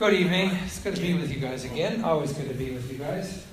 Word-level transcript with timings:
Good 0.00 0.14
evening. 0.14 0.52
It's 0.64 0.78
good 0.78 0.96
to 0.96 1.02
be 1.02 1.12
with 1.12 1.30
you 1.30 1.40
guys 1.40 1.66
again. 1.66 2.02
Always 2.02 2.32
good 2.32 2.48
to 2.48 2.54
be 2.54 2.70
with 2.70 2.90
you 2.90 2.96
guys. 2.96 3.44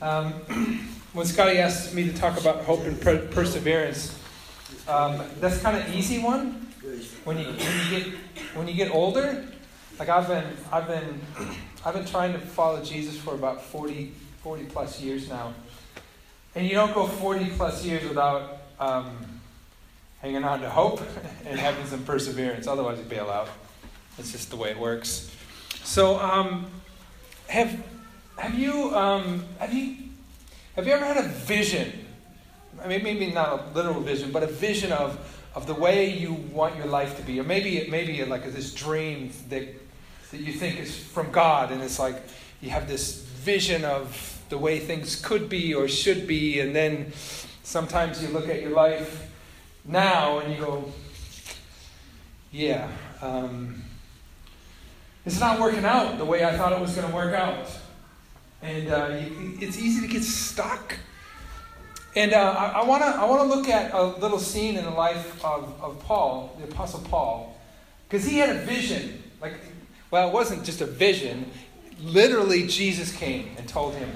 Um, 0.00 0.32
when 1.12 1.26
Scotty 1.26 1.58
asked 1.58 1.92
me 1.92 2.10
to 2.10 2.16
talk 2.16 2.40
about 2.40 2.64
hope 2.64 2.86
and 2.86 2.98
per- 2.98 3.26
perseverance, 3.26 4.18
um, 4.88 5.22
that's 5.40 5.60
kind 5.60 5.76
of 5.76 5.94
easy 5.94 6.20
one. 6.20 6.52
When 7.24 7.38
you 7.38 7.44
when 7.44 7.84
you 7.84 7.90
get 7.90 8.18
when 8.54 8.66
you 8.66 8.72
get 8.72 8.90
older, 8.92 9.44
like 9.98 10.08
I've 10.08 10.26
been 10.26 10.56
I've 10.72 10.86
been 10.86 11.20
I've 11.84 11.92
been 11.92 12.06
trying 12.06 12.32
to 12.32 12.38
follow 12.38 12.82
Jesus 12.82 13.18
for 13.18 13.34
about 13.34 13.62
40, 13.62 14.14
40 14.42 14.64
plus 14.64 15.02
years 15.02 15.28
now, 15.28 15.52
and 16.54 16.66
you 16.66 16.72
don't 16.72 16.94
go 16.94 17.06
forty 17.06 17.50
plus 17.50 17.84
years 17.84 18.08
without 18.08 18.62
um, 18.80 19.18
hanging 20.22 20.44
on 20.44 20.62
to 20.62 20.70
hope 20.70 21.02
and 21.44 21.60
having 21.60 21.84
some 21.84 22.04
perseverance. 22.04 22.66
Otherwise, 22.66 22.96
you 22.96 23.04
bail 23.04 23.28
out. 23.28 23.50
It's 24.16 24.32
just 24.32 24.48
the 24.48 24.56
way 24.56 24.70
it 24.70 24.78
works. 24.78 25.30
So, 25.88 26.20
um, 26.20 26.66
have 27.46 27.82
have 28.36 28.58
you 28.58 28.94
um, 28.94 29.42
have 29.58 29.72
you 29.72 29.96
have 30.76 30.86
you 30.86 30.92
ever 30.92 31.06
had 31.06 31.16
a 31.16 31.26
vision? 31.26 32.04
I 32.84 32.88
mean, 32.88 33.02
maybe 33.02 33.30
not 33.32 33.48
a 33.48 33.74
literal 33.74 34.02
vision, 34.02 34.30
but 34.30 34.42
a 34.42 34.48
vision 34.48 34.92
of 34.92 35.18
of 35.54 35.66
the 35.66 35.72
way 35.72 36.10
you 36.10 36.34
want 36.34 36.76
your 36.76 36.88
life 36.88 37.16
to 37.16 37.22
be, 37.22 37.40
or 37.40 37.42
maybe 37.42 37.88
maybe 37.90 38.22
like 38.26 38.44
this 38.52 38.74
dream 38.74 39.32
that 39.48 39.66
that 40.30 40.40
you 40.42 40.52
think 40.52 40.78
is 40.78 40.94
from 40.94 41.32
God, 41.32 41.72
and 41.72 41.82
it's 41.82 41.98
like 41.98 42.22
you 42.60 42.68
have 42.68 42.86
this 42.86 43.22
vision 43.22 43.86
of 43.86 44.42
the 44.50 44.58
way 44.58 44.80
things 44.80 45.16
could 45.16 45.48
be 45.48 45.72
or 45.72 45.88
should 45.88 46.26
be, 46.26 46.60
and 46.60 46.76
then 46.76 47.14
sometimes 47.62 48.22
you 48.22 48.28
look 48.28 48.50
at 48.50 48.60
your 48.60 48.72
life 48.72 49.32
now 49.86 50.40
and 50.40 50.52
you 50.52 50.60
go, 50.60 50.92
yeah. 52.52 52.90
Um, 53.22 53.84
it's 55.28 55.40
not 55.40 55.60
working 55.60 55.84
out 55.84 56.16
the 56.16 56.24
way 56.24 56.42
I 56.42 56.56
thought 56.56 56.72
it 56.72 56.80
was 56.80 56.94
going 56.94 57.06
to 57.06 57.14
work 57.14 57.34
out. 57.34 57.70
And 58.62 58.88
uh, 58.88 59.08
it's 59.60 59.78
easy 59.78 60.00
to 60.00 60.10
get 60.10 60.24
stuck. 60.24 60.96
And 62.16 62.32
uh, 62.32 62.72
I 62.74 62.82
want 62.84 63.02
to 63.02 63.08
I 63.08 63.26
wanna 63.26 63.54
look 63.54 63.68
at 63.68 63.92
a 63.92 64.02
little 64.02 64.38
scene 64.38 64.76
in 64.76 64.84
the 64.84 64.90
life 64.90 65.44
of, 65.44 65.78
of 65.82 66.00
Paul, 66.00 66.56
the 66.58 66.64
Apostle 66.64 67.00
Paul, 67.00 67.60
because 68.08 68.26
he 68.26 68.38
had 68.38 68.48
a 68.48 68.60
vision. 68.60 69.22
Like, 69.42 69.52
well, 70.10 70.28
it 70.28 70.32
wasn't 70.32 70.64
just 70.64 70.80
a 70.80 70.86
vision. 70.86 71.50
Literally, 72.00 72.66
Jesus 72.66 73.14
came 73.14 73.50
and 73.58 73.68
told 73.68 73.96
him, 73.96 74.10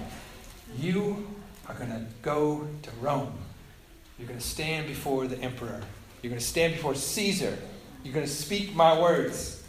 You 0.79 1.29
are 1.69 1.75
going 1.75 1.91
to 1.91 2.07
go 2.23 2.67
to 2.85 2.91
Rome. 3.03 3.35
You're 4.19 4.29
going 4.29 4.41
to 4.41 4.47
stand 4.47 4.87
before 4.87 5.27
the 5.27 5.39
emperor. 5.41 5.83
You're 6.23 6.31
going 6.31 6.41
to 6.41 6.47
stand 6.47 6.73
before 6.73 6.95
Caesar. 6.95 7.59
You're 8.03 8.15
going 8.15 8.27
to 8.27 8.33
speak 8.33 8.75
my 8.75 8.99
words. 8.99 9.62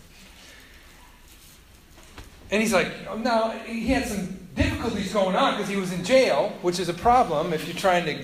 And 2.54 2.62
he's 2.62 2.72
like, 2.72 2.88
now 3.18 3.50
he 3.50 3.88
had 3.88 4.08
some 4.08 4.38
difficulties 4.54 5.12
going 5.12 5.36
on 5.36 5.56
because 5.56 5.68
he 5.68 5.76
was 5.76 5.92
in 5.92 6.04
jail, 6.04 6.54
which 6.62 6.80
is 6.80 6.88
a 6.88 6.94
problem 6.94 7.52
if 7.52 7.66
you're 7.66 7.76
trying 7.76 8.06
to 8.06 8.23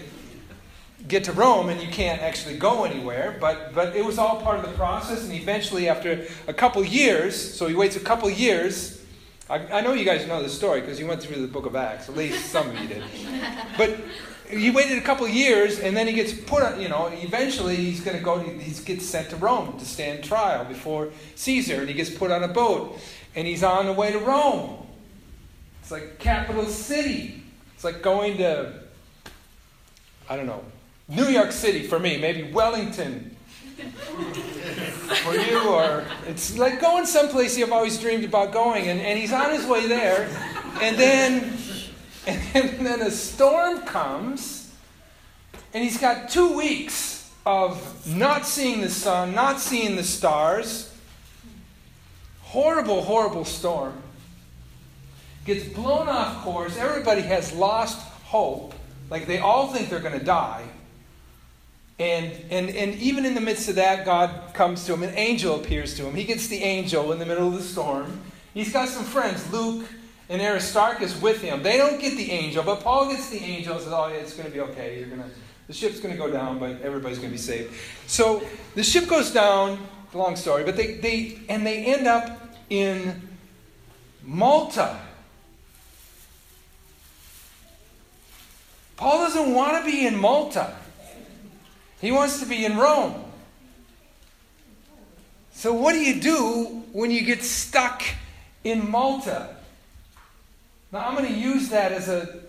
get 1.08 1.24
to 1.24 1.32
Rome 1.32 1.70
and 1.70 1.82
you 1.82 1.88
can't 1.88 2.22
actually 2.22 2.56
go 2.56 2.84
anywhere. 2.84 3.40
But, 3.42 3.74
but 3.74 3.96
it 3.96 4.06
was 4.06 4.20
all 4.20 4.40
part 4.40 4.60
of 4.60 4.66
the 4.70 4.78
process. 4.78 5.24
And 5.24 5.34
eventually, 5.34 5.90
after 5.90 6.28
a 6.48 6.54
couple 6.54 6.86
years, 6.86 7.36
so 7.36 7.66
he 7.66 7.74
waits 7.74 7.96
a 7.96 8.00
couple 8.00 8.30
years. 8.30 9.04
I, 9.50 9.80
I 9.80 9.82
know 9.82 9.94
you 9.94 10.06
guys 10.06 10.28
know 10.28 10.44
the 10.44 10.50
story 10.50 10.82
because 10.82 11.00
you 11.00 11.08
went 11.08 11.24
through 11.24 11.42
the 11.42 11.48
book 11.48 11.66
of 11.66 11.76
Acts. 11.76 12.08
At 12.08 12.16
least 12.16 12.52
some 12.52 12.70
of 12.70 12.80
you 12.80 12.88
did. 12.88 13.04
But 13.80 13.98
he 14.48 14.70
waited 14.70 15.00
a 15.00 15.02
couple 15.02 15.28
years 15.28 15.80
and 15.80 15.98
then 15.98 16.06
he 16.06 16.14
gets 16.14 16.34
put 16.34 16.62
on, 16.62 16.80
you 16.80 16.90
know, 16.90 17.08
eventually 17.08 17.76
he's 17.76 18.02
going 18.02 18.18
to 18.18 18.24
go, 18.24 18.40
he 18.40 18.72
gets 18.84 19.06
sent 19.06 19.30
to 19.30 19.36
Rome 19.36 19.78
to 19.80 19.86
stand 19.86 20.24
trial 20.24 20.66
before 20.66 21.10
Caesar 21.34 21.82
and 21.82 21.88
he 21.88 21.94
gets 21.94 22.10
put 22.10 22.32
on 22.32 22.44
a 22.44 22.48
boat 22.48 23.00
and 23.40 23.48
he's 23.48 23.64
on 23.64 23.86
the 23.86 23.94
way 23.94 24.12
to 24.12 24.20
Rome. 24.20 24.86
It's 25.82 25.92
like 25.92 26.20
capital 26.20 26.66
city. 26.66 27.42
It's 27.74 27.86
like 27.86 28.02
going 28.02 28.36
to, 28.40 28.74
I 30.28 30.36
don't 30.36 30.46
know, 30.46 30.62
New 31.08 31.24
York 31.24 31.54
City 31.54 31.84
for 31.84 32.00
me, 32.00 32.18
maybe 32.18 32.52
Wellington 32.52 33.38
for 35.24 35.36
you, 35.36 35.70
or 35.70 36.04
it's 36.28 36.58
like 36.58 36.82
going 36.82 37.06
someplace 37.06 37.58
you've 37.58 37.72
always 37.72 37.98
dreamed 37.98 38.26
about 38.26 38.52
going, 38.52 38.90
and, 38.90 39.00
and 39.00 39.18
he's 39.18 39.32
on 39.32 39.52
his 39.52 39.66
way 39.66 39.88
there, 39.88 40.28
and 40.82 40.98
then, 40.98 41.54
and 42.28 42.86
then 42.86 43.02
a 43.02 43.10
storm 43.10 43.84
comes, 43.84 44.70
and 45.74 45.82
he's 45.82 45.98
got 45.98 46.28
two 46.28 46.58
weeks 46.58 47.32
of 47.46 48.06
not 48.06 48.46
seeing 48.46 48.82
the 48.82 48.90
sun, 48.90 49.34
not 49.34 49.62
seeing 49.62 49.96
the 49.96 50.04
stars 50.04 50.89
horrible, 52.50 53.04
horrible 53.04 53.46
storm. 53.46 53.94
Gets 55.46 55.66
blown 55.70 56.10
off 56.10 56.44
course. 56.44 56.78
Everybody 56.78 57.22
has 57.22 57.54
lost 57.54 58.00
hope. 58.26 58.74
Like 59.10 59.28
they 59.28 59.38
all 59.38 59.68
think 59.68 59.90
they're 59.90 60.00
going 60.00 60.18
to 60.18 60.26
die. 60.26 60.64
And, 62.00 62.32
and, 62.50 62.70
and 62.70 62.96
even 62.96 63.26
in 63.26 63.36
the 63.36 63.42
midst 63.42 63.70
of 63.70 63.76
that, 63.76 64.06
God 64.06 64.54
comes 64.54 64.86
to 64.86 64.94
him. 64.94 65.04
An 65.04 65.14
angel 65.16 65.60
appears 65.60 65.96
to 65.98 66.06
him. 66.06 66.16
He 66.16 66.24
gets 66.24 66.48
the 66.48 66.64
angel 66.64 67.12
in 67.12 67.20
the 67.20 67.26
middle 67.26 67.48
of 67.48 67.54
the 67.54 67.62
storm. 67.62 68.20
He's 68.54 68.72
got 68.72 68.88
some 68.90 69.04
friends, 69.04 69.52
Luke 69.52 69.86
and 70.30 70.42
Aristarchus, 70.42 71.22
with 71.22 71.42
him. 71.42 71.62
They 71.62 71.78
don't 71.78 72.00
get 72.00 72.16
the 72.16 72.32
angel, 72.32 72.64
but 72.64 72.82
Paul 72.82 73.10
gets 73.10 73.30
the 73.30 73.40
angel 73.40 73.74
and 73.74 73.84
says, 73.84 73.94
Oh, 73.94 74.08
yeah, 74.08 74.16
it's 74.16 74.34
going 74.34 74.48
to 74.48 74.54
be 74.54 74.62
okay. 74.62 75.00
You're 75.00 75.10
gonna, 75.10 75.30
the 75.68 75.74
ship's 75.74 76.00
going 76.00 76.16
to 76.16 76.18
go 76.18 76.32
down, 76.32 76.58
but 76.58 76.82
everybody's 76.82 77.20
going 77.20 77.30
to 77.30 77.36
be 77.36 77.42
saved. 77.42 77.74
So 78.08 78.44
the 78.76 78.84
ship 78.84 79.08
goes 79.08 79.32
down 79.32 79.80
long 80.14 80.36
story, 80.36 80.64
but 80.64 80.76
they, 80.76 80.96
they 80.96 81.40
and 81.50 81.66
they 81.66 81.86
end 81.86 82.08
up 82.08 82.40
in 82.70 83.30
Malta. 84.24 85.00
Paul 88.98 89.20
doesn't 89.20 89.54
want 89.54 89.84
to 89.84 89.90
be 89.90 90.06
in 90.06 90.18
Malta. 90.18 90.76
He 92.02 92.12
wants 92.12 92.40
to 92.40 92.46
be 92.46 92.66
in 92.66 92.78
Rome. 92.78 93.24
So, 95.52 95.74
what 95.74 95.94
do 95.94 96.00
you 96.00 96.22
do 96.22 96.84
when 96.92 97.12
you 97.12 97.22
get 97.22 97.44
stuck 97.44 98.04
in 98.64 98.90
Malta? 98.90 99.56
Now, 100.92 101.08
I'm 101.08 101.16
going 101.16 101.28
to 101.28 101.40
use 101.40 101.70
that 101.70 101.92
as 101.92 102.10
a, 102.10 102.40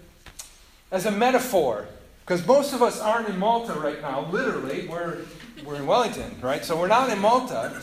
as 0.90 1.06
a 1.06 1.10
metaphor 1.10 1.88
because 2.20 2.46
most 2.46 2.72
of 2.72 2.82
us 2.82 3.00
aren't 3.00 3.28
in 3.28 3.38
Malta 3.38 3.74
right 3.74 4.00
now, 4.00 4.28
literally. 4.30 4.86
We're 4.86 5.18
we're 5.64 5.76
in 5.76 5.86
Wellington, 5.86 6.36
right? 6.40 6.64
So 6.64 6.78
we're 6.78 6.88
not 6.88 7.10
in 7.10 7.18
Malta, 7.18 7.80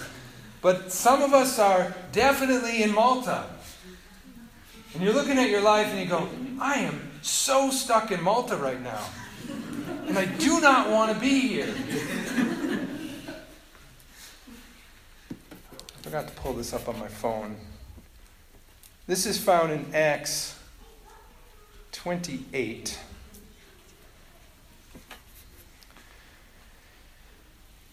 but 0.61 0.91
some 0.91 1.21
of 1.21 1.33
us 1.33 1.59
are 1.59 1.95
definitely 2.11 2.83
in 2.83 2.93
Malta. 2.93 3.45
And 4.93 5.03
you're 5.03 5.13
looking 5.13 5.37
at 5.37 5.49
your 5.49 5.61
life 5.61 5.87
and 5.87 5.99
you 5.99 6.05
go, 6.05 6.29
I 6.59 6.79
am 6.79 7.11
so 7.21 7.69
stuck 7.69 8.11
in 8.11 8.21
Malta 8.21 8.57
right 8.57 8.81
now. 8.81 9.05
And 10.07 10.17
I 10.17 10.25
do 10.25 10.61
not 10.61 10.89
want 10.89 11.13
to 11.13 11.19
be 11.19 11.39
here. 11.39 11.73
I 15.79 16.01
forgot 16.01 16.27
to 16.27 16.33
pull 16.35 16.53
this 16.53 16.73
up 16.73 16.87
on 16.87 16.97
my 16.97 17.09
phone. 17.09 17.57
This 19.05 19.25
is 19.25 19.37
found 19.37 19.71
in 19.71 19.85
Acts 19.93 20.57
28. 21.91 22.97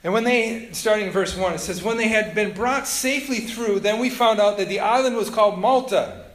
And 0.05 0.13
when 0.13 0.25
they, 0.25 0.69
starting 0.73 1.07
in 1.07 1.13
verse 1.13 1.35
1, 1.35 1.55
it 1.55 1.59
says, 1.59 1.83
When 1.83 1.97
they 1.97 2.09
had 2.09 2.35
been 2.35 2.53
brought 2.53 2.87
safely 2.87 3.41
through, 3.41 3.81
then 3.81 3.99
we 3.99 4.11
found 4.11 4.39
out 4.39 4.59
that 4.59 4.69
the 4.69 4.81
island 4.81 5.17
was 5.17 5.31
called 5.31 5.59
Malta. 5.59 6.27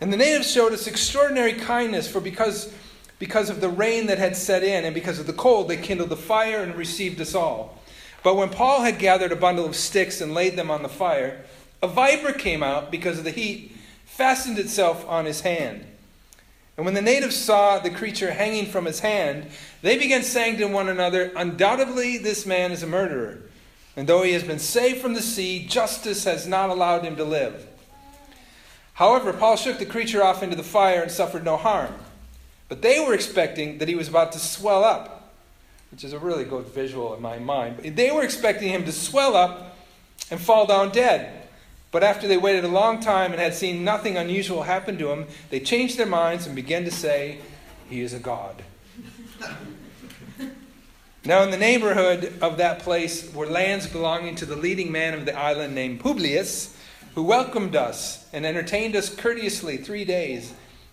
And 0.00 0.10
the 0.10 0.16
natives 0.16 0.50
showed 0.50 0.72
us 0.72 0.86
extraordinary 0.86 1.52
kindness, 1.52 2.10
for 2.10 2.20
because, 2.20 2.72
because 3.18 3.50
of 3.50 3.60
the 3.60 3.68
rain 3.68 4.06
that 4.06 4.16
had 4.16 4.36
set 4.36 4.64
in 4.64 4.86
and 4.86 4.94
because 4.94 5.18
of 5.18 5.26
the 5.26 5.34
cold, 5.34 5.68
they 5.68 5.76
kindled 5.76 6.10
a 6.12 6.16
fire 6.16 6.62
and 6.62 6.74
received 6.74 7.20
us 7.20 7.34
all. 7.34 7.78
But 8.22 8.36
when 8.36 8.48
Paul 8.48 8.80
had 8.80 8.98
gathered 8.98 9.30
a 9.30 9.36
bundle 9.36 9.66
of 9.66 9.76
sticks 9.76 10.22
and 10.22 10.32
laid 10.32 10.56
them 10.56 10.70
on 10.70 10.82
the 10.82 10.88
fire, 10.88 11.44
a 11.82 11.88
viper 11.88 12.32
came 12.32 12.62
out 12.62 12.90
because 12.90 13.18
of 13.18 13.24
the 13.24 13.30
heat, 13.30 13.76
fastened 14.06 14.58
itself 14.58 15.06
on 15.06 15.26
his 15.26 15.42
hand. 15.42 15.84
And 16.76 16.84
when 16.84 16.94
the 16.94 17.02
natives 17.02 17.36
saw 17.36 17.78
the 17.78 17.90
creature 17.90 18.32
hanging 18.32 18.66
from 18.66 18.84
his 18.84 19.00
hand, 19.00 19.46
they 19.80 19.96
began 19.96 20.22
saying 20.22 20.58
to 20.58 20.66
one 20.66 20.88
another, 20.88 21.32
Undoubtedly, 21.34 22.18
this 22.18 22.44
man 22.44 22.70
is 22.70 22.82
a 22.82 22.86
murderer. 22.86 23.38
And 23.96 24.06
though 24.06 24.22
he 24.22 24.32
has 24.32 24.42
been 24.42 24.58
saved 24.58 25.00
from 25.00 25.14
the 25.14 25.22
sea, 25.22 25.66
justice 25.66 26.24
has 26.24 26.46
not 26.46 26.68
allowed 26.68 27.02
him 27.02 27.16
to 27.16 27.24
live. 27.24 27.66
However, 28.92 29.32
Paul 29.32 29.56
shook 29.56 29.78
the 29.78 29.86
creature 29.86 30.22
off 30.22 30.42
into 30.42 30.56
the 30.56 30.62
fire 30.62 31.02
and 31.02 31.10
suffered 31.10 31.44
no 31.44 31.56
harm. 31.56 31.94
But 32.68 32.82
they 32.82 33.00
were 33.00 33.14
expecting 33.14 33.78
that 33.78 33.88
he 33.88 33.94
was 33.94 34.08
about 34.08 34.32
to 34.32 34.38
swell 34.38 34.84
up, 34.84 35.34
which 35.90 36.04
is 36.04 36.12
a 36.12 36.18
really 36.18 36.44
good 36.44 36.66
visual 36.66 37.14
in 37.14 37.22
my 37.22 37.38
mind. 37.38 37.78
They 37.96 38.10
were 38.10 38.22
expecting 38.22 38.68
him 38.68 38.84
to 38.84 38.92
swell 38.92 39.34
up 39.34 39.78
and 40.30 40.40
fall 40.40 40.66
down 40.66 40.90
dead. 40.90 41.45
But 41.90 42.02
after 42.02 42.28
they 42.28 42.36
waited 42.36 42.64
a 42.64 42.68
long 42.68 43.00
time 43.00 43.32
and 43.32 43.40
had 43.40 43.54
seen 43.54 43.84
nothing 43.84 44.16
unusual 44.16 44.64
happen 44.64 44.98
to 44.98 45.10
him, 45.10 45.26
they 45.50 45.60
changed 45.60 45.98
their 45.98 46.06
minds 46.06 46.46
and 46.46 46.54
began 46.54 46.84
to 46.84 46.90
say, 46.90 47.38
He 47.88 48.00
is 48.00 48.12
a 48.12 48.18
god. 48.18 48.62
now, 51.24 51.42
in 51.42 51.50
the 51.50 51.56
neighborhood 51.56 52.34
of 52.42 52.56
that 52.58 52.80
place 52.80 53.32
were 53.32 53.46
lands 53.46 53.86
belonging 53.86 54.34
to 54.36 54.46
the 54.46 54.56
leading 54.56 54.90
man 54.90 55.14
of 55.14 55.24
the 55.24 55.38
island 55.38 55.74
named 55.74 56.00
Publius, 56.00 56.76
who 57.14 57.22
welcomed 57.22 57.74
us 57.74 58.26
and 58.32 58.44
entertained 58.44 58.94
us 58.94 59.14
courteously 59.14 59.78
three 59.78 60.04
days. 60.04 60.52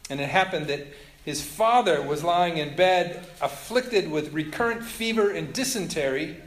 And 0.10 0.22
it 0.22 0.30
happened 0.30 0.68
that 0.68 0.88
his 1.26 1.42
father 1.42 2.02
was 2.02 2.24
lying 2.24 2.58
in 2.58 2.76
bed, 2.76 3.26
afflicted 3.42 4.12
with 4.12 4.34
recurrent 4.34 4.84
fever 4.84 5.32
and 5.32 5.54
dysentery. 5.54 6.38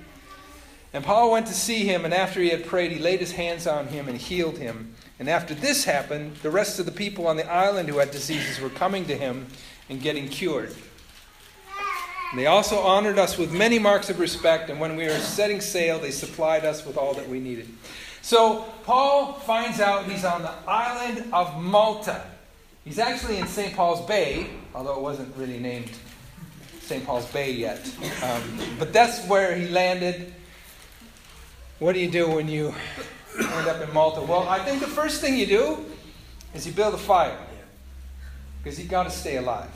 And 0.93 1.05
Paul 1.05 1.33
went 1.33 1.47
to 1.49 1.55
see 1.55 1.85
him, 1.85 2.05
and 2.05 2.15
after 2.15 2.41
he 2.41 2.51
had 2.51 2.67
prayed, 2.67 2.93
he 2.93 2.99
laid 2.99 3.21
his 3.21 3.33
hands 3.33 3.67
on 3.67 3.89
him 3.89 4.09
and 4.09 4.17
healed 4.17 4.59
him. 4.59 4.95
And 5.19 5.29
after 5.29 5.55
this 5.55 5.85
happened, 5.85 6.37
the 6.37 6.51
rest 6.51 6.79
of 6.79 6.87
the 6.87 6.93
people 6.93 7.27
on 7.27 7.37
the 7.37 7.51
island 7.51 7.89
who 7.89 7.99
had 7.99 8.11
diseases 8.11 8.61
were 8.61 8.71
coming 8.71 9.07
to 9.07 9.17
him 9.17 9.47
and 9.89 10.01
getting 10.01 10.29
cured. 10.29 10.75
And 12.31 12.41
they 12.41 12.47
also 12.47 12.81
honored 12.81 13.19
us 13.19 13.39
with 13.39 13.53
many 13.53 13.79
marks 13.79 14.11
of 14.11 14.19
respect, 14.19 14.69
and 14.71 14.81
when 14.81 14.97
we 14.97 15.05
were 15.05 15.19
setting 15.19 15.61
sail, 15.61 15.99
they 15.99 16.11
supplied 16.11 16.65
us 16.65 16.85
with 16.85 16.97
all 16.97 17.15
that 17.15 17.29
we 17.29 17.41
needed. 17.41 17.69
So 18.23 18.65
Paul 18.83 19.35
finds 19.35 19.81
out 19.81 20.05
he's 20.07 20.25
on 20.25 20.43
the 20.43 20.53
island 20.67 21.33
of 21.33 21.63
Malta. 21.63 22.25
He's 22.85 22.99
actually 22.99 23.39
in 23.39 23.47
St. 23.47 23.75
Paul's 23.75 24.05
Bay, 24.07 24.51
although 24.75 24.97
it 24.97 25.01
wasn't 25.01 25.35
really 25.37 25.59
named 25.59 25.91
St. 26.81 27.07
Paul's 27.07 27.27
Bay 27.33 27.53
yet. 27.53 27.89
Um, 28.23 28.43
but 28.79 28.93
that's 28.93 29.25
where 29.27 29.55
he 29.55 29.69
landed. 29.69 30.35
What 31.79 31.93
do 31.93 32.01
you 32.01 32.11
do 32.11 32.31
when 32.31 32.49
you 32.49 32.75
end 33.39 33.69
up 33.69 33.87
in 33.87 33.93
Malta? 33.93 34.23
Well, 34.23 34.49
I 34.49 34.61
think 34.61 34.81
the 34.81 34.87
first 34.87 35.21
thing 35.21 35.37
you 35.37 35.47
do 35.47 35.85
is 36.55 36.67
you 36.67 36.73
build 36.73 36.95
a 36.95 36.99
fire 36.99 37.37
because 38.63 38.81
you 38.81 38.89
got 38.89 39.03
to 39.03 39.11
stay 39.11 39.37
alive. 39.37 39.71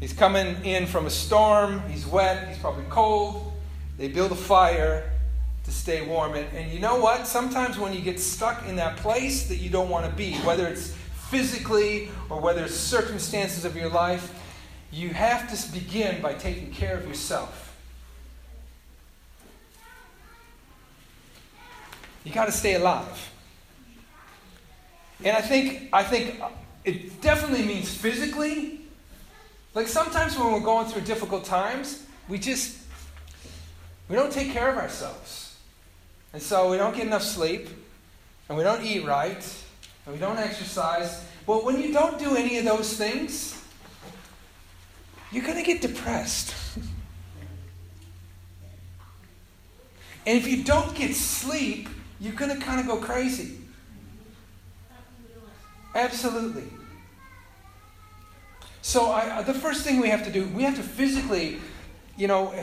He's 0.00 0.12
coming 0.12 0.64
in 0.64 0.86
from 0.86 1.06
a 1.06 1.10
storm. 1.10 1.80
He's 1.88 2.04
wet. 2.04 2.48
He's 2.48 2.58
probably 2.58 2.86
cold. 2.88 3.52
They 3.98 4.08
build 4.08 4.32
a 4.32 4.36
fire 4.36 5.08
to 5.62 5.70
stay 5.70 6.04
warm. 6.04 6.34
And, 6.34 6.52
and 6.56 6.72
you 6.72 6.80
know 6.80 6.98
what? 6.98 7.28
Sometimes 7.28 7.78
when 7.78 7.92
you 7.92 8.00
get 8.00 8.18
stuck 8.18 8.66
in 8.66 8.74
that 8.76 8.96
place 8.96 9.46
that 9.46 9.58
you 9.58 9.70
don't 9.70 9.88
want 9.88 10.06
to 10.06 10.12
be, 10.16 10.34
whether 10.38 10.66
it's 10.66 10.92
physically 11.30 12.08
or 12.28 12.40
whether 12.40 12.64
it's 12.64 12.74
circumstances 12.74 13.64
of 13.64 13.76
your 13.76 13.90
life, 13.90 14.34
you 14.90 15.10
have 15.10 15.48
to 15.56 15.72
begin 15.72 16.20
by 16.20 16.34
taking 16.34 16.72
care 16.72 16.96
of 16.96 17.06
yourself. 17.06 17.71
You 22.24 22.32
got 22.32 22.46
to 22.46 22.52
stay 22.52 22.74
alive. 22.74 23.30
And 25.24 25.36
I 25.36 25.40
think, 25.40 25.88
I 25.92 26.02
think 26.02 26.40
it 26.84 27.20
definitely 27.20 27.64
means 27.64 27.92
physically, 27.94 28.80
like 29.74 29.88
sometimes 29.88 30.36
when 30.38 30.52
we're 30.52 30.60
going 30.60 30.86
through 30.86 31.02
difficult 31.02 31.44
times, 31.44 32.04
we 32.28 32.38
just 32.38 32.78
we 34.08 34.16
don't 34.16 34.32
take 34.32 34.52
care 34.52 34.68
of 34.68 34.76
ourselves. 34.76 35.56
And 36.32 36.42
so 36.42 36.70
we 36.70 36.76
don't 36.76 36.94
get 36.94 37.06
enough 37.06 37.22
sleep, 37.22 37.68
and 38.48 38.58
we 38.58 38.64
don't 38.64 38.84
eat 38.84 39.04
right, 39.04 39.64
and 40.04 40.14
we 40.14 40.20
don't 40.20 40.38
exercise. 40.38 41.24
Well, 41.46 41.64
when 41.64 41.80
you 41.80 41.92
don't 41.92 42.18
do 42.18 42.36
any 42.36 42.58
of 42.58 42.64
those 42.64 42.94
things, 42.96 43.62
you're 45.30 45.44
going 45.44 45.56
to 45.56 45.62
get 45.62 45.80
depressed. 45.80 46.54
and 50.26 50.38
if 50.38 50.46
you 50.46 50.62
don't 50.64 50.94
get 50.94 51.14
sleep, 51.14 51.88
you're 52.22 52.34
going 52.34 52.56
to 52.56 52.64
kind 52.64 52.78
of 52.78 52.86
go 52.86 52.98
crazy. 52.98 53.58
Absolutely. 55.92 56.62
So 58.80 59.06
I, 59.10 59.38
uh, 59.38 59.42
the 59.42 59.54
first 59.54 59.82
thing 59.82 60.00
we 60.00 60.08
have 60.08 60.24
to 60.24 60.30
do, 60.30 60.46
we 60.48 60.62
have 60.62 60.76
to 60.76 60.84
physically, 60.84 61.58
you 62.16 62.28
know, 62.28 62.54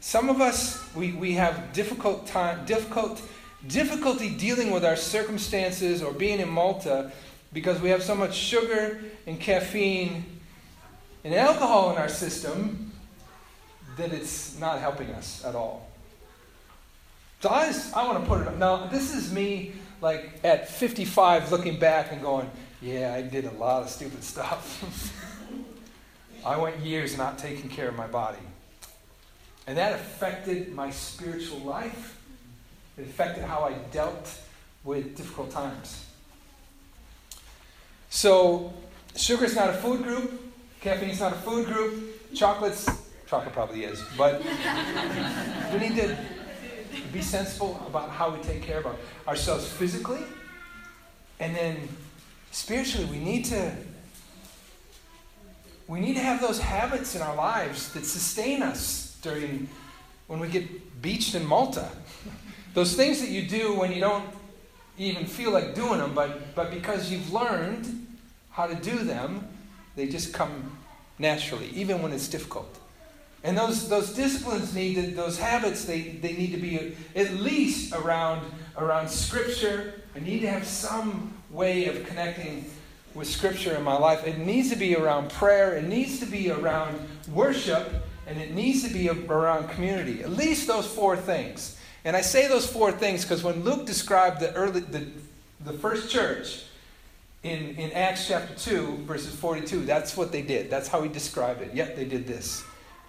some 0.00 0.28
of 0.28 0.42
us 0.42 0.78
we, 0.94 1.12
we 1.12 1.32
have 1.32 1.72
difficult 1.72 2.26
time, 2.26 2.66
difficult 2.66 3.22
difficulty 3.66 4.28
dealing 4.28 4.70
with 4.70 4.84
our 4.84 4.96
circumstances 4.96 6.02
or 6.02 6.12
being 6.12 6.40
in 6.40 6.48
Malta 6.48 7.12
because 7.52 7.80
we 7.80 7.88
have 7.88 8.02
so 8.02 8.14
much 8.14 8.34
sugar 8.34 9.00
and 9.26 9.40
caffeine 9.40 10.24
and 11.24 11.34
alcohol 11.34 11.92
in 11.92 11.96
our 11.96 12.08
system 12.08 12.92
that 13.96 14.12
it's 14.12 14.58
not 14.58 14.80
helping 14.80 15.10
us 15.10 15.44
at 15.44 15.54
all. 15.54 15.88
So 17.42 17.50
I, 17.50 17.66
just, 17.66 17.92
I 17.96 18.06
want 18.06 18.22
to 18.22 18.28
put 18.30 18.40
it 18.40 18.46
up. 18.46 18.56
Now, 18.56 18.86
this 18.86 19.12
is 19.12 19.32
me 19.32 19.72
like 20.00 20.30
at 20.44 20.68
55 20.68 21.50
looking 21.50 21.76
back 21.76 22.12
and 22.12 22.22
going, 22.22 22.48
yeah, 22.80 23.14
I 23.14 23.22
did 23.22 23.46
a 23.46 23.50
lot 23.50 23.82
of 23.82 23.88
stupid 23.88 24.22
stuff. 24.22 25.12
I 26.46 26.56
went 26.56 26.78
years 26.78 27.18
not 27.18 27.38
taking 27.38 27.68
care 27.68 27.88
of 27.88 27.96
my 27.96 28.06
body. 28.06 28.38
And 29.66 29.76
that 29.76 29.92
affected 29.92 30.72
my 30.72 30.90
spiritual 30.90 31.58
life. 31.58 32.16
It 32.96 33.06
affected 33.06 33.42
how 33.42 33.64
I 33.64 33.72
dealt 33.90 34.32
with 34.84 35.16
difficult 35.16 35.50
times. 35.50 36.06
So, 38.08 38.72
sugar 39.16 39.46
is 39.46 39.56
not 39.56 39.68
a 39.68 39.72
food 39.72 40.04
group, 40.04 40.40
caffeine 40.80 41.10
is 41.10 41.18
not 41.18 41.32
a 41.32 41.36
food 41.36 41.66
group, 41.66 42.34
chocolate's, 42.34 42.88
chocolate 43.26 43.52
probably 43.52 43.82
is, 43.82 44.00
but 44.16 44.40
we 45.72 45.78
need 45.78 45.96
to 45.96 46.16
be 47.12 47.22
sensible 47.22 47.82
about 47.86 48.10
how 48.10 48.30
we 48.30 48.40
take 48.42 48.62
care 48.62 48.78
of 48.78 48.96
ourselves 49.26 49.66
physically, 49.66 50.22
and 51.40 51.54
then 51.54 51.76
spiritually, 52.50 53.06
we 53.06 53.18
need 53.18 53.44
to 53.46 53.72
we 55.88 56.00
need 56.00 56.14
to 56.14 56.20
have 56.20 56.40
those 56.40 56.58
habits 56.58 57.14
in 57.14 57.22
our 57.22 57.34
lives 57.34 57.92
that 57.92 58.06
sustain 58.06 58.62
us 58.62 59.18
during 59.20 59.68
when 60.26 60.40
we 60.40 60.48
get 60.48 61.02
beached 61.02 61.34
in 61.34 61.44
Malta. 61.44 61.88
those 62.72 62.94
things 62.94 63.20
that 63.20 63.28
you 63.28 63.42
do 63.42 63.74
when 63.74 63.92
you 63.92 64.00
don't 64.00 64.24
even 64.98 65.26
feel 65.26 65.50
like 65.50 65.74
doing 65.74 65.98
them, 65.98 66.14
but, 66.14 66.54
but 66.54 66.70
because 66.70 67.10
you've 67.10 67.32
learned 67.32 68.06
how 68.50 68.66
to 68.66 68.74
do 68.76 68.98
them, 68.98 69.46
they 69.96 70.06
just 70.06 70.32
come 70.32 70.78
naturally, 71.18 71.68
even 71.74 72.00
when 72.02 72.12
it's 72.12 72.28
difficult. 72.28 72.78
And 73.44 73.58
those, 73.58 73.88
those 73.88 74.12
disciplines 74.14 74.74
need 74.74 74.94
to, 74.94 75.02
those 75.14 75.38
habits, 75.38 75.84
they, 75.84 76.02
they 76.02 76.32
need 76.34 76.52
to 76.52 76.58
be 76.58 76.94
at 77.16 77.34
least 77.34 77.92
around, 77.92 78.40
around 78.76 79.08
Scripture. 79.08 79.94
I 80.14 80.20
need 80.20 80.40
to 80.40 80.48
have 80.48 80.66
some 80.66 81.34
way 81.50 81.86
of 81.86 82.06
connecting 82.06 82.66
with 83.14 83.28
Scripture 83.28 83.74
in 83.74 83.82
my 83.82 83.96
life. 83.96 84.26
It 84.26 84.38
needs 84.38 84.70
to 84.70 84.76
be 84.76 84.94
around 84.94 85.30
prayer, 85.30 85.76
it 85.76 85.84
needs 85.84 86.20
to 86.20 86.26
be 86.26 86.50
around 86.50 86.98
worship, 87.32 87.88
and 88.26 88.40
it 88.40 88.52
needs 88.52 88.86
to 88.86 88.92
be 88.92 89.08
around 89.08 89.68
community. 89.70 90.22
At 90.22 90.30
least 90.30 90.68
those 90.68 90.86
four 90.86 91.16
things. 91.16 91.78
And 92.04 92.16
I 92.16 92.20
say 92.20 92.48
those 92.48 92.66
four 92.66 92.92
things 92.92 93.22
because 93.22 93.42
when 93.42 93.64
Luke 93.64 93.86
described 93.86 94.40
the 94.40 94.52
early 94.54 94.80
the, 94.80 95.06
the 95.64 95.72
first 95.72 96.10
church 96.10 96.64
in, 97.42 97.76
in 97.76 97.92
Acts 97.92 98.28
chapter 98.28 98.54
2, 98.54 98.98
verses 99.04 99.34
42, 99.34 99.84
that's 99.84 100.16
what 100.16 100.32
they 100.32 100.42
did. 100.42 100.70
That's 100.70 100.88
how 100.88 101.02
he 101.02 101.08
described 101.08 101.62
it. 101.62 101.74
Yep, 101.74 101.96
they 101.96 102.04
did 102.04 102.26
this. 102.26 102.64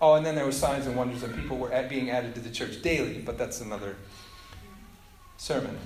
Oh, 0.05 0.15
and 0.15 0.25
then 0.25 0.35
there 0.35 0.43
were 0.43 0.51
signs 0.51 0.85
and 0.85 0.97
wonders, 0.97 1.23
and 1.23 1.33
people 1.33 1.57
were 1.57 1.69
being 1.87 2.09
added 2.09 2.35
to 2.35 2.41
the 2.41 2.49
church 2.49 2.81
daily, 2.81 3.19
but 3.19 3.37
that's 3.37 3.61
another 3.61 3.95
sermon. 5.37 5.77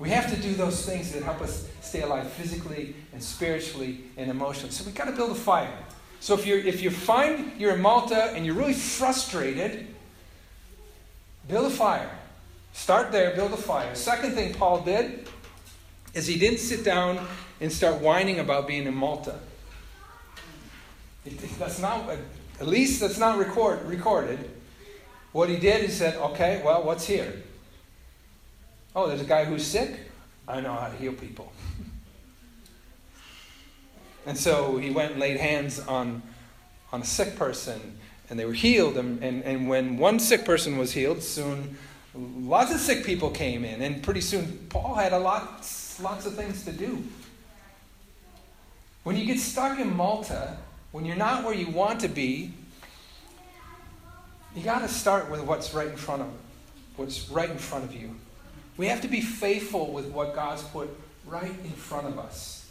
We 0.00 0.08
have 0.08 0.28
to 0.34 0.42
do 0.42 0.54
those 0.54 0.84
things 0.84 1.12
that 1.12 1.22
help 1.22 1.40
us 1.40 1.68
stay 1.82 2.02
alive 2.02 2.28
physically 2.32 2.96
and 3.12 3.22
spiritually 3.22 4.00
and 4.16 4.28
emotionally. 4.28 4.72
So 4.72 4.84
we've 4.84 4.94
got 4.96 5.04
to 5.04 5.12
build 5.12 5.30
a 5.30 5.36
fire. 5.36 5.72
So 6.18 6.34
if, 6.34 6.44
you're, 6.44 6.58
if 6.58 6.82
you 6.82 6.90
find 6.90 7.52
you're 7.60 7.76
in 7.76 7.80
Malta 7.80 8.32
and 8.34 8.44
you're 8.44 8.56
really 8.56 8.72
frustrated, 8.72 9.86
build 11.46 11.66
a 11.66 11.70
fire. 11.70 12.10
Start 12.72 13.12
there, 13.12 13.36
build 13.36 13.52
a 13.52 13.56
fire. 13.56 13.94
Second 13.94 14.32
thing 14.32 14.52
Paul 14.52 14.80
did 14.80 15.28
is 16.12 16.26
he 16.26 16.40
didn't 16.40 16.58
sit 16.58 16.84
down 16.84 17.24
and 17.60 17.70
start 17.70 18.00
whining 18.00 18.40
about 18.40 18.66
being 18.66 18.88
in 18.88 18.94
Malta. 18.96 19.38
It, 21.24 21.38
that's 21.56 21.78
not, 21.78 22.08
at 22.60 22.68
least 22.68 23.00
that's 23.00 23.18
not 23.18 23.38
record, 23.38 23.82
recorded. 23.86 24.50
What 25.32 25.48
he 25.48 25.56
did, 25.56 25.82
he 25.82 25.88
said, 25.88 26.16
okay, 26.16 26.60
well, 26.64 26.82
what's 26.82 27.06
here? 27.06 27.32
Oh, 28.94 29.08
there's 29.08 29.22
a 29.22 29.24
guy 29.24 29.44
who's 29.44 29.64
sick? 29.64 29.98
I 30.46 30.60
know 30.60 30.74
how 30.74 30.88
to 30.88 30.96
heal 30.96 31.12
people. 31.12 31.52
and 34.26 34.36
so 34.36 34.76
he 34.76 34.90
went 34.90 35.12
and 35.12 35.20
laid 35.20 35.38
hands 35.38 35.80
on, 35.80 36.22
on 36.92 37.00
a 37.00 37.04
sick 37.04 37.36
person, 37.36 37.98
and 38.28 38.38
they 38.38 38.44
were 38.44 38.52
healed. 38.52 38.98
And, 38.98 39.22
and, 39.22 39.42
and 39.44 39.68
when 39.68 39.96
one 39.96 40.18
sick 40.18 40.44
person 40.44 40.76
was 40.76 40.92
healed, 40.92 41.22
soon 41.22 41.78
lots 42.14 42.74
of 42.74 42.80
sick 42.80 43.04
people 43.04 43.30
came 43.30 43.64
in. 43.64 43.80
And 43.80 44.02
pretty 44.02 44.20
soon, 44.20 44.66
Paul 44.68 44.94
had 44.94 45.12
a 45.12 45.18
lot, 45.18 45.44
lots 46.02 46.26
of 46.26 46.34
things 46.34 46.64
to 46.64 46.72
do. 46.72 47.04
When 49.04 49.16
you 49.16 49.24
get 49.24 49.38
stuck 49.38 49.78
in 49.78 49.96
Malta, 49.96 50.58
when 50.92 51.04
you're 51.04 51.16
not 51.16 51.44
where 51.44 51.54
you 51.54 51.68
want 51.68 52.00
to 52.00 52.08
be, 52.08 52.52
you 54.54 54.62
got 54.62 54.80
to 54.80 54.88
start 54.88 55.30
with 55.30 55.42
what's 55.42 55.72
right 55.72 55.88
in 55.88 55.96
front 55.96 56.22
of 56.22 56.28
what's 56.96 57.30
right 57.30 57.48
in 57.48 57.58
front 57.58 57.84
of 57.84 57.94
you. 57.94 58.14
We 58.76 58.86
have 58.86 59.00
to 59.02 59.08
be 59.08 59.20
faithful 59.20 59.92
with 59.92 60.06
what 60.06 60.34
God's 60.34 60.62
put 60.62 60.90
right 61.26 61.54
in 61.64 61.70
front 61.70 62.06
of 62.06 62.18
us. 62.18 62.68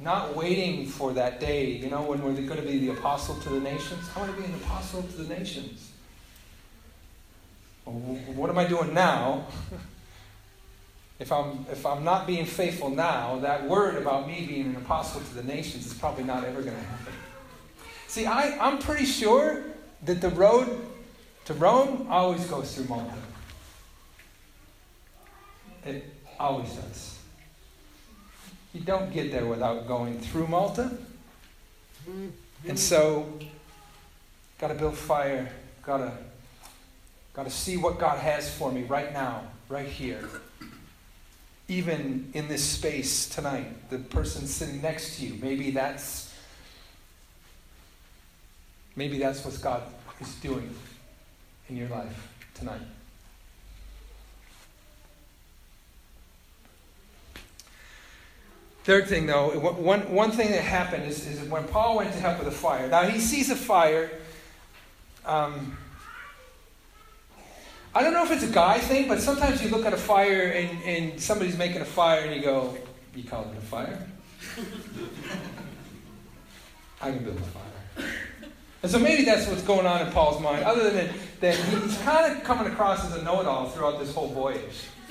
Not 0.00 0.34
waiting 0.34 0.86
for 0.86 1.12
that 1.12 1.38
day, 1.38 1.66
you 1.66 1.88
know, 1.88 2.02
when 2.02 2.22
we're 2.22 2.32
going 2.32 2.60
to 2.60 2.66
be 2.66 2.78
the 2.78 2.90
apostle 2.90 3.36
to 3.36 3.48
the 3.48 3.60
nations. 3.60 4.08
I 4.14 4.20
want 4.20 4.34
to 4.34 4.40
be 4.40 4.46
an 4.46 4.54
apostle 4.54 5.02
to 5.02 5.22
the 5.22 5.32
nations. 5.32 5.92
Well, 7.84 7.94
what 7.94 8.50
am 8.50 8.58
I 8.58 8.64
doing 8.66 8.92
now? 8.92 9.46
if 11.20 11.30
I'm, 11.30 11.64
if 11.70 11.86
I'm 11.86 12.02
not 12.02 12.26
being 12.26 12.44
faithful 12.44 12.90
now, 12.90 13.38
that 13.40 13.68
word 13.68 13.96
about 13.96 14.26
me 14.26 14.46
being 14.46 14.66
an 14.70 14.76
apostle 14.76 15.20
to 15.20 15.34
the 15.34 15.44
nations 15.44 15.86
is 15.86 15.94
probably 15.94 16.24
not 16.24 16.44
ever 16.44 16.60
going 16.60 16.76
to 16.76 16.82
happen. 16.82 17.12
See, 18.14 18.26
I, 18.26 18.56
I'm 18.64 18.78
pretty 18.78 19.06
sure 19.06 19.64
that 20.04 20.20
the 20.20 20.28
road 20.28 20.86
to 21.46 21.54
Rome 21.54 22.06
always 22.08 22.46
goes 22.46 22.72
through 22.72 22.84
Malta. 22.84 23.16
It 25.84 26.04
always 26.38 26.72
does. 26.74 27.18
You 28.72 28.82
don't 28.82 29.12
get 29.12 29.32
there 29.32 29.46
without 29.46 29.88
going 29.88 30.20
through 30.20 30.46
Malta. 30.46 30.96
And 32.68 32.78
so, 32.78 33.36
got 34.60 34.68
to 34.68 34.74
build 34.74 34.96
fire, 34.96 35.50
got 35.82 35.96
to 35.96 36.12
got 37.32 37.46
to 37.46 37.50
see 37.50 37.76
what 37.76 37.98
God 37.98 38.20
has 38.20 38.48
for 38.48 38.70
me 38.70 38.84
right 38.84 39.12
now, 39.12 39.42
right 39.68 39.88
here. 39.88 40.22
Even 41.66 42.30
in 42.32 42.46
this 42.46 42.62
space 42.62 43.28
tonight, 43.28 43.90
the 43.90 43.98
person 43.98 44.46
sitting 44.46 44.80
next 44.80 45.18
to 45.18 45.26
you, 45.26 45.34
maybe 45.42 45.72
that's 45.72 46.23
maybe 48.96 49.18
that's 49.18 49.44
what 49.44 49.60
God 49.60 49.82
is 50.20 50.34
doing 50.36 50.74
in 51.68 51.76
your 51.76 51.88
life 51.88 52.32
tonight. 52.54 52.80
Third 58.84 59.08
thing, 59.08 59.26
though, 59.26 59.48
one, 59.58 60.12
one 60.12 60.30
thing 60.30 60.50
that 60.50 60.60
happened 60.60 61.04
is, 61.04 61.26
is 61.26 61.48
when 61.48 61.64
Paul 61.64 61.96
went 61.96 62.12
to 62.12 62.18
help 62.20 62.36
with 62.36 62.44
the 62.46 62.52
fire. 62.52 62.86
Now, 62.86 63.04
he 63.04 63.18
sees 63.18 63.50
a 63.50 63.56
fire. 63.56 64.10
Um, 65.24 65.78
I 67.94 68.02
don't 68.02 68.12
know 68.12 68.24
if 68.24 68.30
it's 68.30 68.42
a 68.42 68.52
guy 68.52 68.78
thing, 68.80 69.08
but 69.08 69.20
sometimes 69.20 69.62
you 69.62 69.70
look 69.70 69.86
at 69.86 69.94
a 69.94 69.96
fire 69.96 70.48
and, 70.50 70.82
and 70.82 71.18
somebody's 71.18 71.56
making 71.56 71.80
a 71.80 71.86
fire 71.86 72.24
and 72.26 72.34
you 72.34 72.42
go, 72.42 72.76
You 73.14 73.24
call 73.24 73.50
it 73.50 73.56
a 73.56 73.60
fire? 73.62 74.06
I 77.00 77.10
can 77.10 77.24
build 77.24 77.38
a 77.38 77.40
fire. 77.40 78.06
And 78.84 78.90
so 78.90 78.98
maybe 78.98 79.24
that's 79.24 79.46
what's 79.46 79.62
going 79.62 79.86
on 79.86 80.06
in 80.06 80.12
Paul's 80.12 80.42
mind, 80.42 80.62
other 80.62 80.90
than 80.90 81.08
that 81.40 81.56
he's 81.56 81.96
kind 82.02 82.30
of 82.30 82.44
coming 82.44 82.70
across 82.70 83.02
as 83.02 83.16
a 83.16 83.24
know 83.24 83.40
it 83.40 83.46
all 83.46 83.66
throughout 83.70 83.98
this 83.98 84.12
whole 84.14 84.28
voyage. 84.28 84.60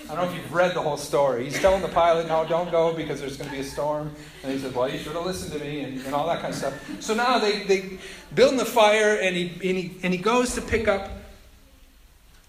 I 0.03 0.13
don't 0.13 0.17
know 0.17 0.31
if 0.31 0.35
you've 0.35 0.53
read 0.53 0.75
the 0.75 0.81
whole 0.83 0.95
story. 0.95 1.45
He's 1.45 1.59
telling 1.59 1.81
the 1.81 1.87
pilot, 1.87 2.27
no, 2.27 2.45
don't 2.45 2.69
go 2.69 2.93
because 2.93 3.19
there's 3.19 3.35
going 3.35 3.49
to 3.49 3.55
be 3.55 3.61
a 3.61 3.63
storm. 3.63 4.11
And 4.43 4.51
he 4.51 4.59
says, 4.59 4.75
well, 4.75 4.87
you 4.87 4.99
should 4.99 5.13
have 5.13 5.25
listened 5.25 5.53
to 5.53 5.59
me 5.59 5.79
and, 5.79 6.05
and 6.05 6.13
all 6.13 6.27
that 6.27 6.39
kind 6.39 6.53
of 6.53 6.59
stuff. 6.59 6.75
So 7.01 7.15
now 7.15 7.39
they, 7.39 7.63
they 7.63 7.97
build 8.35 8.59
the 8.59 8.65
fire 8.65 9.17
and 9.19 9.35
he, 9.35 9.47
and, 9.47 9.77
he, 9.79 9.95
and 10.03 10.13
he 10.13 10.19
goes 10.19 10.53
to 10.53 10.61
pick 10.61 10.87
up 10.87 11.09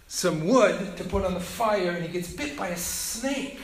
some 0.07 0.47
wood 0.47 0.95
to 0.99 1.05
put 1.05 1.25
on 1.25 1.33
the 1.33 1.41
fire 1.41 1.93
and 1.93 2.05
he 2.05 2.13
gets 2.13 2.31
bit 2.35 2.55
by 2.55 2.69
a 2.69 2.77
snake. 2.77 3.61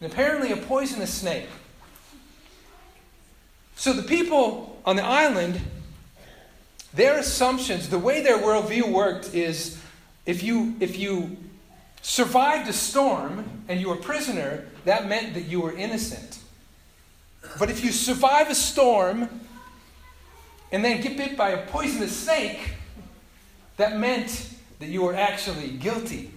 And 0.00 0.10
apparently 0.10 0.50
a 0.52 0.56
poisonous 0.56 1.12
snake. 1.12 1.48
So 3.76 3.92
the 3.92 4.02
people 4.02 4.80
on 4.86 4.96
the 4.96 5.04
island, 5.04 5.60
their 6.94 7.18
assumptions, 7.18 7.88
the 7.88 7.98
way 7.98 8.22
their 8.22 8.38
worldview 8.38 8.90
worked 8.90 9.34
is 9.34 9.80
if 10.26 10.42
you, 10.42 10.74
if 10.80 10.98
you 10.98 11.36
survived 12.02 12.68
a 12.68 12.72
storm 12.72 13.44
and 13.68 13.80
you 13.80 13.88
were 13.88 13.94
a 13.94 13.98
prisoner, 13.98 14.64
that 14.84 15.08
meant 15.08 15.34
that 15.34 15.42
you 15.42 15.60
were 15.60 15.72
innocent. 15.72 16.38
But 17.58 17.70
if 17.70 17.84
you 17.84 17.92
survive 17.92 18.50
a 18.50 18.54
storm 18.54 19.28
and 20.72 20.84
then 20.84 21.00
get 21.00 21.16
bit 21.16 21.36
by 21.36 21.50
a 21.50 21.66
poisonous 21.66 22.16
snake, 22.16 22.72
that 23.76 23.98
meant 23.98 24.54
that 24.80 24.88
you 24.88 25.02
were 25.02 25.14
actually 25.14 25.70
guilty. 25.70 26.32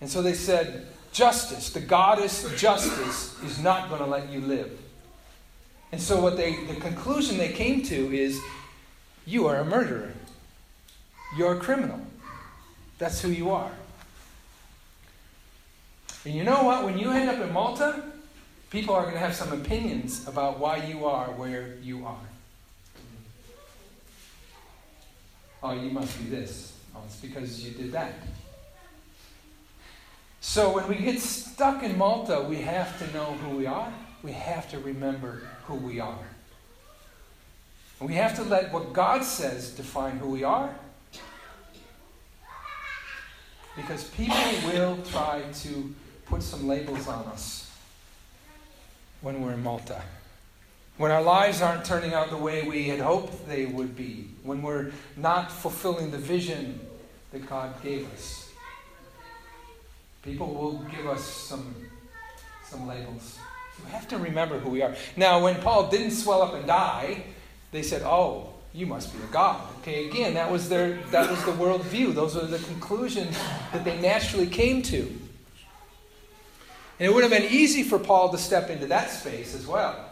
And 0.00 0.08
so 0.08 0.22
they 0.22 0.34
said, 0.34 0.86
Justice, 1.12 1.70
the 1.70 1.80
goddess 1.80 2.46
justice, 2.60 3.42
is 3.42 3.58
not 3.58 3.88
going 3.88 4.00
to 4.00 4.06
let 4.06 4.30
you 4.30 4.40
live. 4.40 4.78
And 5.90 6.00
so 6.00 6.20
what 6.20 6.36
they 6.36 6.64
the 6.66 6.74
conclusion 6.74 7.38
they 7.38 7.48
came 7.48 7.82
to 7.84 8.14
is 8.14 8.38
you 9.28 9.46
are 9.46 9.56
a 9.56 9.64
murderer. 9.64 10.10
You're 11.36 11.52
a 11.52 11.60
criminal. 11.60 12.00
That's 12.98 13.20
who 13.20 13.28
you 13.28 13.50
are. 13.50 13.70
And 16.24 16.34
you 16.34 16.44
know 16.44 16.62
what? 16.62 16.84
When 16.84 16.98
you 16.98 17.10
end 17.10 17.28
up 17.28 17.38
in 17.38 17.52
Malta, 17.52 18.02
people 18.70 18.94
are 18.94 19.02
going 19.02 19.14
to 19.14 19.20
have 19.20 19.34
some 19.34 19.52
opinions 19.52 20.26
about 20.26 20.58
why 20.58 20.78
you 20.78 21.04
are 21.04 21.26
where 21.32 21.74
you 21.82 22.06
are. 22.06 22.16
Oh, 25.62 25.72
you 25.72 25.90
must 25.90 26.18
be 26.18 26.30
this. 26.30 26.72
Oh, 26.96 27.02
it's 27.04 27.16
because 27.16 27.62
you 27.62 27.72
did 27.72 27.92
that. 27.92 28.14
So 30.40 30.74
when 30.74 30.88
we 30.88 30.96
get 30.96 31.20
stuck 31.20 31.82
in 31.82 31.98
Malta, 31.98 32.46
we 32.48 32.56
have 32.56 32.98
to 32.98 33.12
know 33.12 33.34
who 33.34 33.58
we 33.58 33.66
are. 33.66 33.92
We 34.22 34.32
have 34.32 34.70
to 34.70 34.78
remember 34.78 35.42
who 35.66 35.74
we 35.74 36.00
are. 36.00 36.26
And 38.00 38.08
we 38.08 38.14
have 38.14 38.34
to 38.36 38.42
let 38.42 38.72
what 38.72 38.92
God 38.92 39.24
says 39.24 39.70
define 39.70 40.18
who 40.18 40.28
we 40.30 40.44
are. 40.44 40.74
Because 43.76 44.04
people 44.04 44.36
will 44.66 44.98
try 45.10 45.42
to 45.60 45.94
put 46.26 46.42
some 46.42 46.66
labels 46.66 47.08
on 47.08 47.24
us 47.26 47.70
when 49.20 49.40
we're 49.42 49.52
in 49.52 49.62
Malta. 49.62 50.02
When 50.96 51.12
our 51.12 51.22
lives 51.22 51.62
aren't 51.62 51.84
turning 51.84 52.12
out 52.12 52.30
the 52.30 52.36
way 52.36 52.66
we 52.68 52.88
had 52.88 52.98
hoped 52.98 53.48
they 53.48 53.66
would 53.66 53.96
be. 53.96 54.30
When 54.42 54.62
we're 54.62 54.90
not 55.16 55.50
fulfilling 55.50 56.10
the 56.10 56.18
vision 56.18 56.80
that 57.32 57.48
God 57.48 57.80
gave 57.82 58.12
us. 58.12 58.50
People 60.22 60.52
will 60.54 60.84
give 60.96 61.06
us 61.06 61.22
some, 61.24 61.74
some 62.64 62.86
labels. 62.86 63.38
We 63.84 63.90
have 63.92 64.08
to 64.08 64.18
remember 64.18 64.58
who 64.58 64.70
we 64.70 64.82
are. 64.82 64.94
Now, 65.16 65.42
when 65.42 65.56
Paul 65.60 65.88
didn't 65.88 66.10
swell 66.10 66.42
up 66.42 66.54
and 66.54 66.66
die, 66.66 67.22
they 67.70 67.82
said, 67.82 68.02
Oh, 68.04 68.54
you 68.72 68.86
must 68.86 69.12
be 69.12 69.22
a 69.22 69.26
god. 69.26 69.60
Okay, 69.80 70.08
again, 70.08 70.34
that 70.34 70.50
was 70.50 70.68
their 70.68 70.98
that 71.10 71.30
was 71.30 71.42
the 71.44 71.52
worldview. 71.52 72.14
Those 72.14 72.34
were 72.34 72.42
the 72.42 72.58
conclusions 72.58 73.36
that 73.72 73.84
they 73.84 74.00
naturally 74.00 74.46
came 74.46 74.82
to. 74.82 75.00
And 77.00 77.06
it 77.08 77.14
would 77.14 77.22
have 77.22 77.32
been 77.32 77.50
easy 77.50 77.82
for 77.84 77.98
Paul 77.98 78.30
to 78.30 78.38
step 78.38 78.70
into 78.70 78.86
that 78.86 79.10
space 79.10 79.54
as 79.54 79.66
well. 79.66 80.04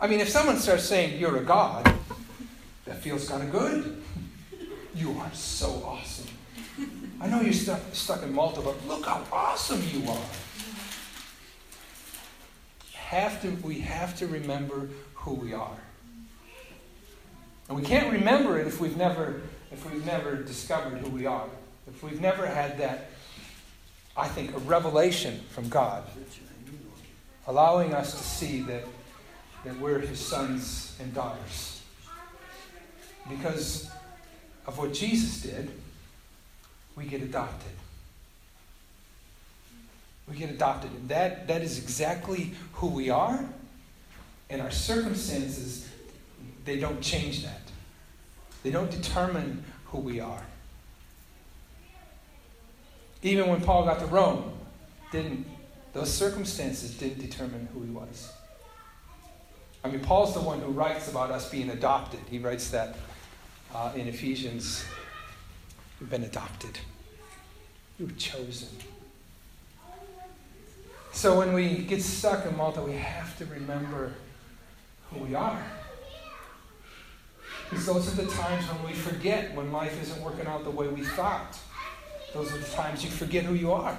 I 0.00 0.06
mean, 0.06 0.20
if 0.20 0.28
someone 0.28 0.58
starts 0.58 0.84
saying 0.84 1.18
you're 1.18 1.36
a 1.36 1.44
god, 1.44 1.90
that 2.84 2.98
feels 2.98 3.28
kind 3.28 3.42
of 3.42 3.50
good. 3.50 4.02
You 4.94 5.12
are 5.18 5.30
so 5.32 5.82
awesome. 5.84 6.28
I 7.20 7.26
know 7.28 7.40
you're 7.40 7.52
stuck, 7.52 7.80
stuck 7.92 8.22
in 8.22 8.32
Malta, 8.32 8.60
but 8.60 8.74
look 8.86 9.06
how 9.06 9.22
awesome 9.32 9.82
you 9.92 10.08
are. 10.10 10.20
Have 13.06 13.40
to, 13.42 13.50
we 13.64 13.78
have 13.80 14.18
to 14.18 14.26
remember 14.26 14.88
who 15.14 15.34
we 15.34 15.54
are. 15.54 15.78
And 17.68 17.76
we 17.76 17.84
can't 17.84 18.10
remember 18.10 18.58
it 18.58 18.66
if 18.66 18.80
we've 18.80 18.96
never, 18.96 19.42
if 19.70 19.88
we've 19.88 20.04
never 20.04 20.34
discovered 20.34 20.98
who 20.98 21.10
we 21.10 21.24
are. 21.24 21.46
If 21.86 22.02
we've 22.02 22.20
never 22.20 22.44
had 22.44 22.78
that, 22.78 23.10
I 24.16 24.26
think, 24.26 24.56
a 24.56 24.58
revelation 24.58 25.38
from 25.50 25.68
God, 25.68 26.02
allowing 27.46 27.94
us 27.94 28.10
to 28.10 28.24
see 28.24 28.62
that, 28.62 28.82
that 29.64 29.78
we're 29.78 30.00
his 30.00 30.18
sons 30.18 30.96
and 31.00 31.14
daughters. 31.14 31.84
Because 33.30 33.88
of 34.66 34.78
what 34.78 34.92
Jesus 34.92 35.42
did, 35.42 35.70
we 36.96 37.04
get 37.04 37.22
adopted. 37.22 37.70
We 40.28 40.36
get 40.36 40.50
adopted. 40.50 40.90
And 40.90 41.08
that, 41.08 41.46
that 41.48 41.62
is 41.62 41.78
exactly 41.78 42.52
who 42.74 42.88
we 42.88 43.10
are. 43.10 43.44
And 44.50 44.60
our 44.60 44.70
circumstances, 44.70 45.88
they 46.64 46.78
don't 46.78 47.00
change 47.00 47.44
that. 47.44 47.60
They 48.62 48.70
don't 48.70 48.90
determine 48.90 49.64
who 49.86 49.98
we 49.98 50.20
are. 50.20 50.42
Even 53.22 53.48
when 53.48 53.60
Paul 53.60 53.84
got 53.84 53.98
to 54.00 54.06
Rome, 54.06 54.52
didn't 55.10 55.46
those 55.96 56.12
circumstances 56.12 56.90
didn't 56.90 57.20
determine 57.20 57.68
who 57.72 57.82
he 57.82 57.90
was. 57.90 58.30
I 59.82 59.88
mean, 59.88 60.00
Paul's 60.00 60.34
the 60.34 60.40
one 60.40 60.60
who 60.60 60.70
writes 60.70 61.08
about 61.08 61.30
us 61.30 61.48
being 61.48 61.70
adopted. 61.70 62.20
He 62.30 62.38
writes 62.38 62.68
that 62.68 62.96
uh, 63.74 63.92
in 63.96 64.06
Ephesians. 64.06 64.84
We've 65.98 66.10
been 66.10 66.24
adopted. 66.24 66.78
We 67.98 68.04
were 68.04 68.12
chosen. 68.12 68.68
So 71.16 71.38
when 71.38 71.54
we 71.54 71.78
get 71.78 72.02
stuck 72.02 72.44
in 72.44 72.54
Malta, 72.58 72.82
we 72.82 72.92
have 72.92 73.38
to 73.38 73.46
remember 73.46 74.12
who 75.10 75.20
we 75.20 75.34
are. 75.34 75.64
Because 77.70 77.86
those 77.86 78.12
are 78.12 78.22
the 78.22 78.30
times 78.30 78.66
when 78.66 78.84
we 78.84 78.92
forget, 78.92 79.54
when 79.54 79.72
life 79.72 79.98
isn't 80.02 80.22
working 80.22 80.46
out 80.46 80.64
the 80.64 80.70
way 80.70 80.88
we 80.88 81.02
thought. 81.02 81.58
Those 82.34 82.52
are 82.52 82.58
the 82.58 82.66
times 82.66 83.02
you 83.02 83.08
forget 83.08 83.44
who 83.44 83.54
you 83.54 83.72
are. 83.72 83.96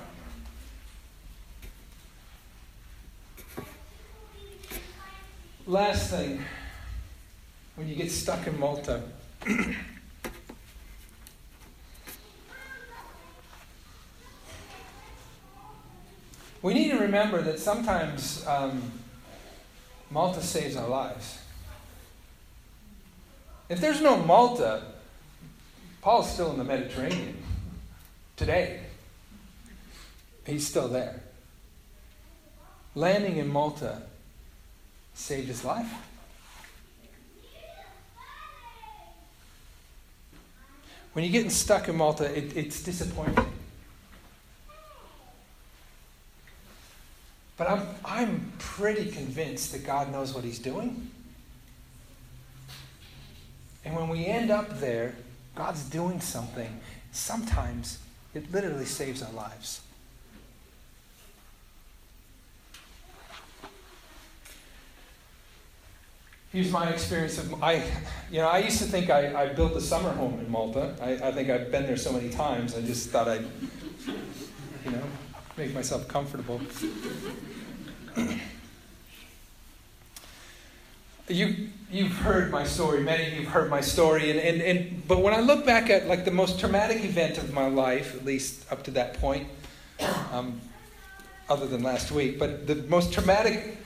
Last 5.66 6.12
thing, 6.12 6.40
when 7.78 7.90
you 7.90 7.96
get 7.96 8.12
stuck 8.12 8.46
in 8.46 8.60
Malta, 8.60 9.02
We 16.62 16.74
need 16.74 16.92
to 16.92 16.98
remember 16.98 17.42
that 17.42 17.60
sometimes 17.60 18.46
um, 18.48 18.92
Malta 20.10 20.42
saves 20.42 20.76
our 20.76 20.88
lives. 20.88 21.40
If 23.70 23.80
there's 23.80 24.02
no 24.02 24.18
Malta, 24.18 24.82
Paul's 26.02 26.32
still 26.32 26.52
in 26.52 26.58
the 26.58 26.64
Mediterranean 26.64 27.38
today. 28.38 28.80
He's 30.46 30.66
still 30.66 30.88
there. 30.88 31.22
Landing 32.96 33.38
in 33.38 33.50
Malta 33.50 34.04
saved 35.14 35.50
his 35.50 35.66
life. 35.66 35.92
When 41.14 41.26
you're 41.26 41.32
getting 41.32 41.50
stuck 41.50 41.90
in 41.90 41.98
Malta, 41.98 42.26
it, 42.26 42.56
it's 42.56 42.82
disappointing. 42.82 43.46
But 47.58 47.70
I'm, 47.70 47.88
I'm 48.06 48.52
pretty 48.60 49.12
convinced 49.12 49.72
that 49.72 49.86
God 49.86 50.12
knows 50.12 50.34
what 50.34 50.44
He's 50.44 50.60
doing. 50.60 51.10
And 53.84 53.96
when 53.96 54.10
we 54.10 54.26
end 54.26 54.52
up 54.52 54.80
there, 54.80 55.16
God's 55.56 55.84
doing 55.84 56.22
something. 56.22 56.80
Sometimes 57.12 58.00
it 58.36 58.52
literally 58.52 58.86
saves 58.86 59.24
our 59.24 59.32
lives. 59.32 59.82
Here's 66.54 66.72
my 66.72 66.90
experience 66.90 67.38
of 67.38 67.62
I, 67.64 67.84
you 68.32 68.40
know, 68.40 68.48
I 68.48 68.60
used 68.60 68.80
to 68.80 68.86
think 68.86 69.10
I, 69.10 69.44
I 69.44 69.54
built 69.54 69.74
a 69.74 69.82
summer 69.82 70.12
home 70.12 70.40
in 70.40 70.50
Malta. 70.50 70.96
I, 71.02 71.28
I 71.28 71.32
think 71.32 71.50
I've 71.50 71.72
been 71.72 71.86
there 71.86 71.98
so 71.98 72.12
many 72.12 72.30
times. 72.30 72.76
I 72.76 72.82
just 72.82 73.10
thought 73.10 73.28
know, 73.28 73.42
make 75.58 75.74
myself 75.74 76.08
comfortable. 76.08 76.62
you 81.28 81.70
you've 81.92 82.16
heard 82.18 82.52
my 82.52 82.64
story. 82.64 83.02
Many 83.02 83.28
of 83.28 83.34
you've 83.34 83.50
heard 83.50 83.70
my 83.70 83.82
story, 83.82 84.30
and, 84.30 84.40
and, 84.40 84.62
and 84.62 85.08
but 85.08 85.24
when 85.24 85.34
I 85.34 85.40
look 85.40 85.66
back 85.66 85.90
at 85.90 86.08
like 86.08 86.26
the 86.26 86.32
most 86.32 86.60
traumatic 86.60 87.04
event 87.04 87.40
of 87.40 87.54
my 87.54 87.68
life, 87.68 88.16
at 88.16 88.24
least 88.24 88.72
up 88.72 88.84
to 88.84 88.92
that 88.92 89.16
point, 89.16 89.48
um, 90.32 90.62
other 91.50 91.66
than 91.66 91.82
last 91.82 92.12
week, 92.12 92.38
but 92.38 92.68
the 92.68 92.76
most 92.76 93.12
traumatic 93.12 93.78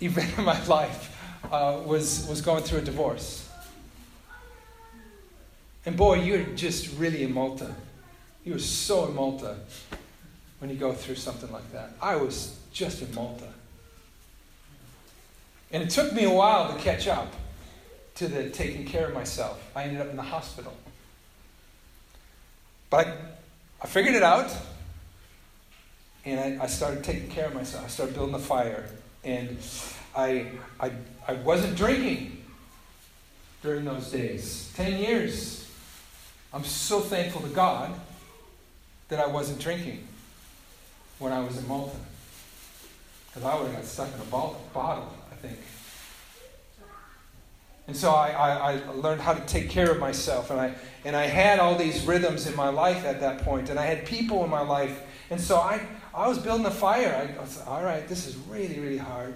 event 0.00 0.38
of 0.38 0.44
my 0.44 0.64
life 0.64 1.16
uh, 1.50 1.80
was, 1.84 2.26
was 2.28 2.40
going 2.40 2.62
through 2.62 2.78
a 2.78 2.82
divorce. 2.82 3.48
And 5.84 5.96
boy, 5.96 6.22
you're 6.22 6.44
just 6.54 6.96
really 6.96 7.24
in 7.24 7.34
Malta. 7.34 7.74
You 8.44 8.54
are 8.54 8.60
so 8.60 9.06
in 9.06 9.14
Malta 9.14 9.56
when 10.62 10.70
you 10.70 10.76
go 10.76 10.92
through 10.92 11.16
something 11.16 11.50
like 11.50 11.72
that. 11.72 11.90
I 12.00 12.14
was 12.14 12.56
just 12.72 13.02
in 13.02 13.12
Malta. 13.16 13.48
And 15.72 15.82
it 15.82 15.90
took 15.90 16.12
me 16.12 16.22
a 16.22 16.30
while 16.30 16.72
to 16.72 16.80
catch 16.80 17.08
up 17.08 17.34
to 18.14 18.28
the 18.28 18.48
taking 18.48 18.86
care 18.86 19.08
of 19.08 19.12
myself. 19.12 19.60
I 19.74 19.82
ended 19.82 20.00
up 20.00 20.10
in 20.10 20.14
the 20.14 20.22
hospital. 20.22 20.72
But 22.90 23.08
I, 23.08 23.14
I 23.82 23.86
figured 23.88 24.14
it 24.14 24.22
out, 24.22 24.56
and 26.24 26.38
I, 26.38 26.62
I 26.62 26.66
started 26.68 27.02
taking 27.02 27.28
care 27.28 27.46
of 27.46 27.54
myself. 27.54 27.84
I 27.84 27.88
started 27.88 28.14
building 28.14 28.36
a 28.36 28.38
fire. 28.38 28.88
And 29.24 29.58
I, 30.14 30.46
I, 30.78 30.92
I 31.26 31.32
wasn't 31.32 31.76
drinking 31.76 32.40
during 33.64 33.84
those 33.84 34.12
days. 34.12 34.72
Ten 34.76 34.96
years. 34.96 35.68
I'm 36.54 36.62
so 36.62 37.00
thankful 37.00 37.40
to 37.40 37.48
God 37.48 37.92
that 39.08 39.18
I 39.18 39.26
wasn't 39.26 39.58
drinking 39.58 40.06
when 41.22 41.32
I 41.32 41.40
was 41.40 41.56
in 41.56 41.66
Malta. 41.68 41.96
Because 43.28 43.44
I 43.44 43.54
would 43.54 43.68
have 43.68 43.76
got 43.76 43.84
stuck 43.84 44.08
in 44.14 44.20
a 44.20 44.24
bottle, 44.24 45.14
I 45.30 45.34
think. 45.36 45.58
And 47.86 47.96
so 47.96 48.10
I, 48.10 48.30
I, 48.30 48.72
I, 48.72 48.90
learned 48.92 49.20
how 49.20 49.32
to 49.32 49.40
take 49.46 49.70
care 49.70 49.90
of 49.90 49.98
myself. 49.98 50.50
And 50.50 50.60
I, 50.60 50.74
and 51.04 51.16
I 51.16 51.26
had 51.26 51.58
all 51.58 51.76
these 51.76 52.04
rhythms 52.04 52.46
in 52.46 52.54
my 52.54 52.68
life 52.68 53.04
at 53.04 53.20
that 53.20 53.42
point, 53.42 53.70
And 53.70 53.78
I 53.78 53.86
had 53.86 54.04
people 54.06 54.44
in 54.44 54.50
my 54.50 54.60
life. 54.60 55.00
And 55.30 55.40
so 55.40 55.56
I, 55.56 55.80
I 56.14 56.28
was 56.28 56.38
building 56.38 56.66
a 56.66 56.70
fire. 56.70 57.14
I, 57.14 57.38
I 57.38 57.40
was, 57.40 57.60
all 57.62 57.82
right, 57.82 58.06
this 58.06 58.26
is 58.26 58.36
really, 58.48 58.78
really 58.78 58.98
hard. 58.98 59.34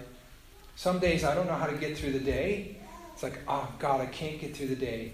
Some 0.76 0.98
days 0.98 1.24
I 1.24 1.34
don't 1.34 1.46
know 1.46 1.54
how 1.54 1.66
to 1.66 1.76
get 1.76 1.96
through 1.96 2.12
the 2.12 2.20
day. 2.20 2.76
It's 3.14 3.22
like, 3.22 3.38
oh, 3.48 3.68
God, 3.78 4.00
I 4.00 4.06
can't 4.06 4.38
get 4.38 4.54
through 4.54 4.68
the 4.68 4.76
day. 4.76 5.12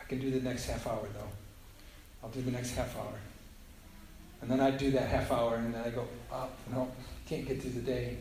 I 0.00 0.04
can 0.04 0.18
do 0.18 0.30
the 0.30 0.40
next 0.40 0.66
half 0.66 0.86
hour, 0.86 1.06
though. 1.12 1.28
I'll 2.22 2.30
do 2.30 2.40
the 2.40 2.50
next 2.50 2.70
half 2.74 2.96
hour. 2.96 3.12
And 4.40 4.50
then 4.50 4.60
I'd 4.60 4.78
do 4.78 4.90
that 4.92 5.08
half 5.08 5.32
hour, 5.32 5.56
and 5.56 5.74
then 5.74 5.82
I 5.84 5.90
go, 5.90 6.06
oh, 6.32 6.48
no, 6.70 6.90
can't 7.28 7.46
get 7.46 7.60
through 7.60 7.72
the 7.72 7.80
day. 7.80 8.18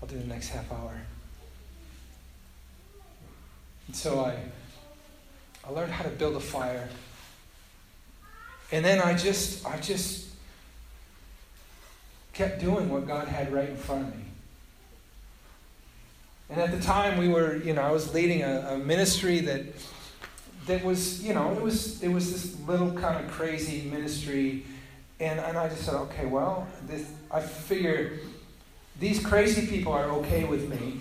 I'll 0.00 0.08
do 0.08 0.18
the 0.18 0.26
next 0.26 0.48
half 0.48 0.70
hour. 0.70 1.00
And 3.86 3.96
so 3.96 4.20
I, 4.20 4.36
I 5.66 5.70
learned 5.70 5.92
how 5.92 6.04
to 6.04 6.10
build 6.10 6.36
a 6.36 6.40
fire. 6.40 6.88
And 8.72 8.84
then 8.84 9.00
I 9.00 9.14
just, 9.14 9.64
I 9.64 9.78
just 9.78 10.26
kept 12.32 12.60
doing 12.60 12.90
what 12.90 13.06
God 13.06 13.28
had 13.28 13.52
right 13.52 13.68
in 13.68 13.76
front 13.76 14.08
of 14.08 14.16
me. 14.16 14.24
And 16.50 16.60
at 16.60 16.70
the 16.70 16.80
time, 16.80 17.18
we 17.18 17.28
were, 17.28 17.56
you 17.56 17.72
know, 17.72 17.82
I 17.82 17.90
was 17.90 18.12
leading 18.14 18.42
a, 18.42 18.74
a 18.74 18.78
ministry 18.78 19.40
that 19.40 19.62
that 20.66 20.84
was, 20.84 21.22
you 21.22 21.34
know, 21.34 21.52
it 21.52 21.62
was 21.62 22.02
it 22.02 22.08
was 22.08 22.32
this 22.32 22.58
little 22.66 22.92
kind 22.92 23.24
of 23.24 23.30
crazy 23.30 23.88
ministry, 23.88 24.64
and 25.20 25.40
and 25.40 25.56
I 25.56 25.68
just 25.68 25.82
said, 25.82 25.94
okay, 25.94 26.26
well, 26.26 26.66
this 26.86 27.10
I 27.30 27.40
figure 27.40 28.18
these 28.98 29.24
crazy 29.24 29.66
people 29.66 29.92
are 29.92 30.10
okay 30.20 30.44
with 30.44 30.68
me. 30.68 31.00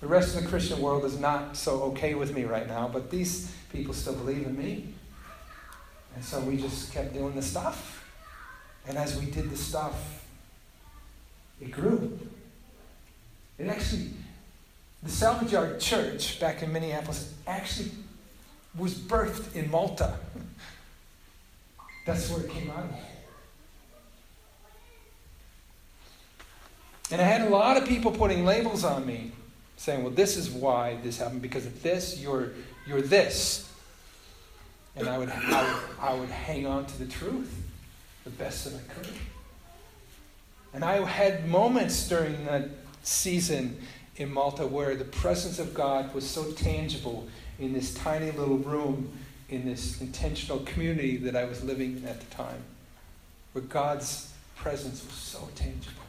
The 0.00 0.06
rest 0.06 0.36
of 0.36 0.44
the 0.44 0.48
Christian 0.48 0.80
world 0.80 1.04
is 1.04 1.18
not 1.18 1.56
so 1.56 1.82
okay 1.84 2.14
with 2.14 2.32
me 2.32 2.44
right 2.44 2.68
now, 2.68 2.88
but 2.88 3.10
these 3.10 3.52
people 3.72 3.92
still 3.92 4.14
believe 4.14 4.46
in 4.46 4.56
me. 4.56 4.94
And 6.14 6.24
so 6.24 6.40
we 6.40 6.56
just 6.56 6.92
kept 6.92 7.14
doing 7.14 7.34
the 7.34 7.42
stuff. 7.42 8.04
And 8.86 8.96
as 8.96 9.18
we 9.18 9.26
did 9.26 9.50
the 9.50 9.56
stuff, 9.56 10.24
it 11.60 11.72
grew. 11.72 12.18
It 13.58 13.66
actually, 13.66 14.10
the 15.02 15.10
Salvage 15.10 15.52
Yard 15.52 15.80
Church 15.80 16.40
back 16.40 16.62
in 16.62 16.72
Minneapolis 16.72 17.34
actually 17.46 17.90
was 18.76 18.94
birthed 18.94 19.54
in 19.54 19.70
Malta. 19.70 20.14
That's 22.04 22.30
where 22.30 22.40
it 22.44 22.50
came 22.50 22.70
out 22.70 22.84
of. 22.84 22.90
And 27.10 27.20
I 27.20 27.24
had 27.24 27.42
a 27.42 27.48
lot 27.48 27.76
of 27.76 27.88
people 27.88 28.12
putting 28.12 28.44
labels 28.44 28.84
on 28.84 29.06
me, 29.06 29.32
saying, 29.76 30.02
well, 30.02 30.12
this 30.12 30.36
is 30.36 30.50
why 30.50 30.98
this 31.02 31.18
happened. 31.18 31.42
Because 31.42 31.64
of 31.64 31.82
this, 31.82 32.20
you're, 32.20 32.52
you're 32.86 33.00
this. 33.00 33.70
And 34.96 35.08
I 35.08 35.16
would, 35.16 35.30
I, 35.30 35.62
would, 35.62 35.82
I 36.00 36.14
would 36.14 36.28
hang 36.28 36.66
on 36.66 36.86
to 36.86 36.98
the 36.98 37.06
truth 37.06 37.54
the 38.24 38.30
best 38.30 38.64
that 38.64 38.74
I 38.74 38.92
could. 38.92 39.12
And 40.74 40.84
I 40.84 41.02
had 41.06 41.48
moments 41.48 42.08
during 42.08 42.44
that 42.44 42.68
season 43.02 43.80
in 44.18 44.32
Malta 44.32 44.66
where 44.66 44.96
the 44.96 45.04
presence 45.04 45.58
of 45.58 45.72
God 45.72 46.12
was 46.12 46.28
so 46.28 46.50
tangible 46.52 47.28
in 47.58 47.72
this 47.72 47.94
tiny 47.94 48.30
little 48.32 48.58
room 48.58 49.10
in 49.48 49.64
this 49.64 50.00
intentional 50.00 50.58
community 50.60 51.16
that 51.16 51.34
I 51.34 51.44
was 51.44 51.64
living 51.64 51.98
in 51.98 52.04
at 52.04 52.20
the 52.20 52.26
time, 52.26 52.62
where 53.52 53.64
God's 53.64 54.32
presence 54.56 55.04
was 55.04 55.14
so 55.14 55.48
tangible. 55.54 56.02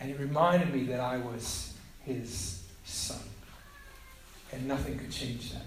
And 0.00 0.10
it 0.10 0.18
reminded 0.18 0.74
me 0.74 0.84
that 0.84 1.00
I 1.00 1.18
was 1.18 1.74
his 2.04 2.62
son. 2.84 3.20
And 4.52 4.66
nothing 4.66 4.98
could 4.98 5.12
change 5.12 5.52
that. 5.52 5.66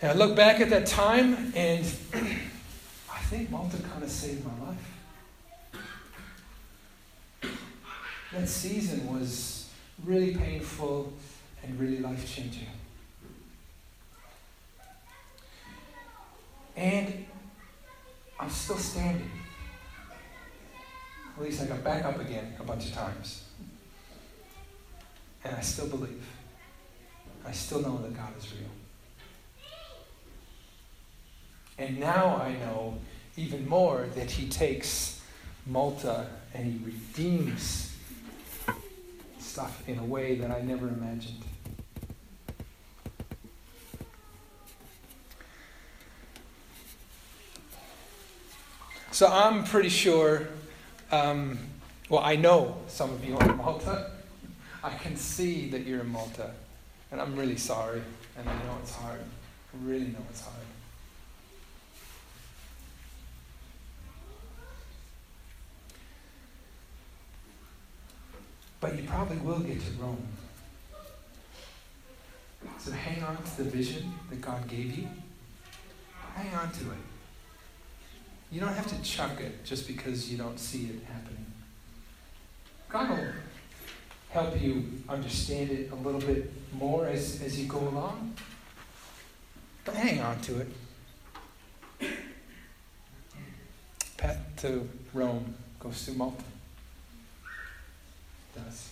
And 0.00 0.12
I 0.12 0.14
look 0.14 0.36
back 0.36 0.60
at 0.60 0.70
that 0.70 0.86
time 0.86 1.52
and 1.54 1.84
I 2.14 3.18
think 3.28 3.50
Malta 3.50 3.76
kind 3.78 4.02
of 4.02 4.10
saved 4.10 4.44
my 4.44 4.68
life. 4.68 4.93
That 8.34 8.48
season 8.48 9.12
was 9.12 9.70
really 10.04 10.34
painful 10.34 11.12
and 11.62 11.78
really 11.78 11.98
life 11.98 12.34
changing. 12.34 12.66
And 16.76 17.26
I'm 18.38 18.50
still 18.50 18.76
standing. 18.76 19.30
At 21.36 21.42
least 21.42 21.62
I 21.62 21.66
got 21.66 21.84
back 21.84 22.04
up 22.04 22.20
again 22.20 22.54
a 22.58 22.64
bunch 22.64 22.86
of 22.86 22.92
times. 22.92 23.44
And 25.44 25.54
I 25.54 25.60
still 25.60 25.86
believe. 25.86 26.24
I 27.46 27.52
still 27.52 27.82
know 27.82 27.98
that 27.98 28.16
God 28.16 28.36
is 28.36 28.52
real. 28.52 28.70
And 31.78 32.00
now 32.00 32.36
I 32.36 32.52
know 32.54 32.98
even 33.36 33.68
more 33.68 34.08
that 34.16 34.30
He 34.30 34.48
takes 34.48 35.20
Malta 35.66 36.26
and 36.52 36.72
He 36.72 36.84
redeems 36.84 37.93
stuff 39.54 39.88
in 39.88 40.00
a 40.00 40.04
way 40.04 40.34
that 40.34 40.50
I 40.50 40.62
never 40.62 40.88
imagined. 40.88 41.44
So 49.12 49.28
I'm 49.28 49.62
pretty 49.62 49.90
sure, 49.90 50.48
um, 51.12 51.56
well, 52.08 52.22
I 52.24 52.34
know 52.34 52.78
some 52.88 53.12
of 53.12 53.24
you 53.24 53.36
are 53.38 53.48
in 53.48 53.56
Malta. 53.56 54.10
I 54.82 54.90
can 54.90 55.14
see 55.14 55.70
that 55.70 55.86
you're 55.86 56.00
in 56.00 56.08
Malta. 56.08 56.50
And 57.12 57.20
I'm 57.20 57.36
really 57.36 57.56
sorry. 57.56 58.02
And 58.36 58.48
I 58.48 58.52
know 58.52 58.76
it's 58.82 58.92
hard. 58.92 59.20
I 59.20 59.86
really 59.86 60.08
know 60.08 60.24
it's 60.30 60.40
hard. 60.40 60.66
But 68.84 68.96
you 68.96 69.04
probably 69.04 69.38
will 69.38 69.60
get 69.60 69.80
to 69.80 69.90
Rome. 69.92 70.22
So 72.78 72.92
hang 72.92 73.24
on 73.24 73.42
to 73.42 73.62
the 73.62 73.70
vision 73.70 74.12
that 74.28 74.42
God 74.42 74.68
gave 74.68 74.98
you. 74.98 75.08
Hang 76.34 76.54
on 76.54 76.70
to 76.70 76.90
it. 76.90 76.98
You 78.52 78.60
don't 78.60 78.74
have 78.74 78.86
to 78.88 79.02
chuck 79.02 79.40
it 79.40 79.64
just 79.64 79.86
because 79.86 80.30
you 80.30 80.36
don't 80.36 80.60
see 80.60 80.90
it 80.90 81.02
happening. 81.10 81.46
God 82.90 83.08
will 83.08 83.32
help 84.28 84.60
you 84.60 84.84
understand 85.08 85.70
it 85.70 85.90
a 85.90 85.94
little 85.94 86.20
bit 86.20 86.52
more 86.74 87.06
as, 87.06 87.40
as 87.40 87.58
you 87.58 87.66
go 87.66 87.78
along. 87.78 88.34
But 89.86 89.94
hang 89.94 90.20
on 90.20 90.38
to 90.42 90.60
it. 90.60 90.68
Pat 94.18 94.58
to 94.58 94.86
Rome 95.14 95.54
goes 95.80 96.04
to 96.04 96.12
Malta. 96.12 96.44
Does. 98.54 98.90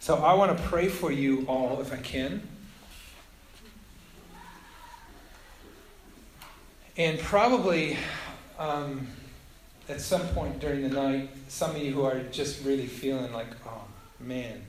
So 0.00 0.16
I 0.16 0.32
want 0.32 0.56
to 0.56 0.64
pray 0.64 0.88
for 0.88 1.12
you 1.12 1.44
all 1.46 1.78
if 1.82 1.92
I 1.92 1.98
can. 1.98 2.42
And 6.96 7.18
probably 7.18 7.98
um, 8.58 9.06
at 9.90 10.00
some 10.00 10.22
point 10.28 10.58
during 10.58 10.82
the 10.82 10.88
night, 10.88 11.28
some 11.48 11.76
of 11.76 11.82
you 11.82 11.92
who 11.92 12.04
are 12.04 12.20
just 12.30 12.64
really 12.64 12.86
feeling 12.86 13.30
like, 13.32 13.48
oh 13.66 13.84
man, 14.18 14.62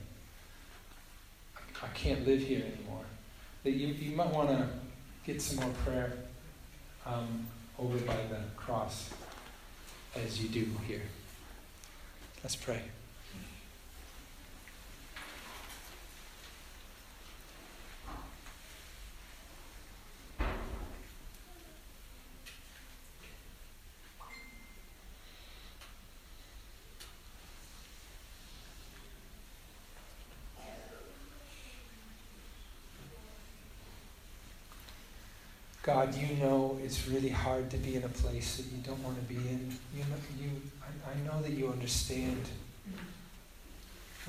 I 1.82 1.88
can't 1.94 2.26
live 2.26 2.40
here 2.40 2.60
anymore, 2.60 3.04
that 3.64 3.70
you, 3.70 3.88
you 3.88 4.14
might 4.14 4.30
want 4.30 4.50
to 4.50 4.68
get 5.24 5.40
some 5.40 5.64
more 5.64 5.74
prayer 5.84 6.12
um, 7.06 7.46
over 7.78 7.96
by 7.98 8.16
the 8.28 8.38
cross 8.54 9.08
as 10.14 10.42
you 10.42 10.50
do 10.50 10.68
here. 10.86 11.02
Let's 12.42 12.54
pray. 12.54 12.82
God, 35.82 36.14
you 36.14 36.36
know 36.36 36.78
it's 36.84 37.08
really 37.08 37.28
hard 37.28 37.68
to 37.72 37.76
be 37.76 37.96
in 37.96 38.04
a 38.04 38.08
place 38.08 38.56
that 38.56 38.66
you 38.66 38.80
don't 38.84 39.02
want 39.02 39.16
to 39.16 39.24
be 39.24 39.34
in. 39.34 39.76
You 39.96 40.04
know, 40.04 40.16
you, 40.40 40.50
I, 40.80 41.10
I 41.10 41.26
know 41.26 41.42
that 41.42 41.50
you 41.50 41.70
understand 41.70 42.40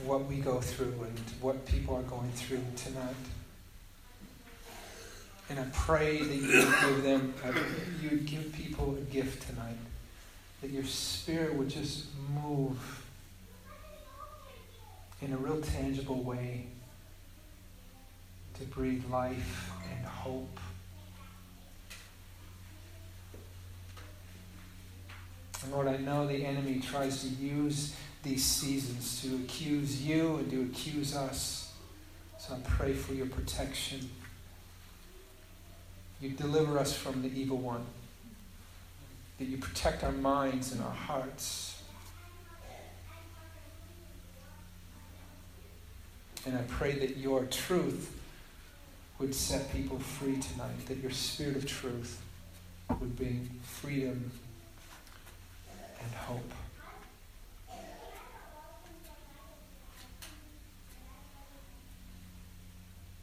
what 0.03 0.25
we 0.25 0.37
go 0.37 0.59
through 0.59 0.95
and 1.03 1.19
what 1.41 1.63
people 1.67 1.95
are 1.95 2.01
going 2.01 2.31
through 2.31 2.63
tonight. 2.75 3.15
And 5.51 5.59
I 5.59 5.65
pray 5.73 6.23
that 6.23 6.35
you 6.35 6.47
would 6.47 6.79
give 6.81 7.03
them, 7.03 7.33
uh, 7.45 7.51
you 8.01 8.09
would 8.09 8.25
give 8.25 8.51
people 8.53 8.97
a 8.97 9.01
gift 9.13 9.47
tonight. 9.47 9.77
That 10.61 10.71
your 10.71 10.85
spirit 10.85 11.53
would 11.53 11.69
just 11.69 12.05
move 12.43 13.03
in 15.21 15.33
a 15.33 15.37
real 15.37 15.61
tangible 15.61 16.23
way 16.23 16.65
to 18.55 18.63
breathe 18.65 19.03
life 19.11 19.69
and 19.95 20.07
hope 20.07 20.59
And 25.63 25.73
Lord, 25.73 25.87
I 25.87 25.97
know 25.97 26.27
the 26.27 26.45
enemy 26.45 26.79
tries 26.79 27.21
to 27.21 27.27
use 27.27 27.95
these 28.23 28.43
seasons 28.43 29.21
to 29.21 29.35
accuse 29.35 30.01
you 30.01 30.35
and 30.37 30.49
to 30.49 30.61
accuse 30.63 31.15
us. 31.15 31.73
So 32.37 32.55
I 32.55 32.59
pray 32.63 32.93
for 32.93 33.13
your 33.13 33.27
protection. 33.27 34.09
You 36.19 36.29
deliver 36.29 36.77
us 36.77 36.95
from 36.95 37.21
the 37.21 37.29
evil 37.29 37.57
one. 37.57 37.85
That 39.39 39.45
you 39.45 39.57
protect 39.57 40.03
our 40.03 40.11
minds 40.11 40.71
and 40.71 40.81
our 40.81 40.91
hearts. 40.91 41.81
And 46.45 46.57
I 46.57 46.61
pray 46.67 46.93
that 46.99 47.17
your 47.17 47.45
truth 47.45 48.19
would 49.19 49.33
set 49.33 49.71
people 49.71 49.99
free 49.99 50.37
tonight, 50.37 50.85
that 50.87 50.97
your 50.97 51.11
spirit 51.11 51.55
of 51.55 51.65
truth 51.65 52.21
would 52.89 53.15
bring 53.15 53.49
freedom 53.63 54.31
and 56.03 56.13
hope. 56.15 56.62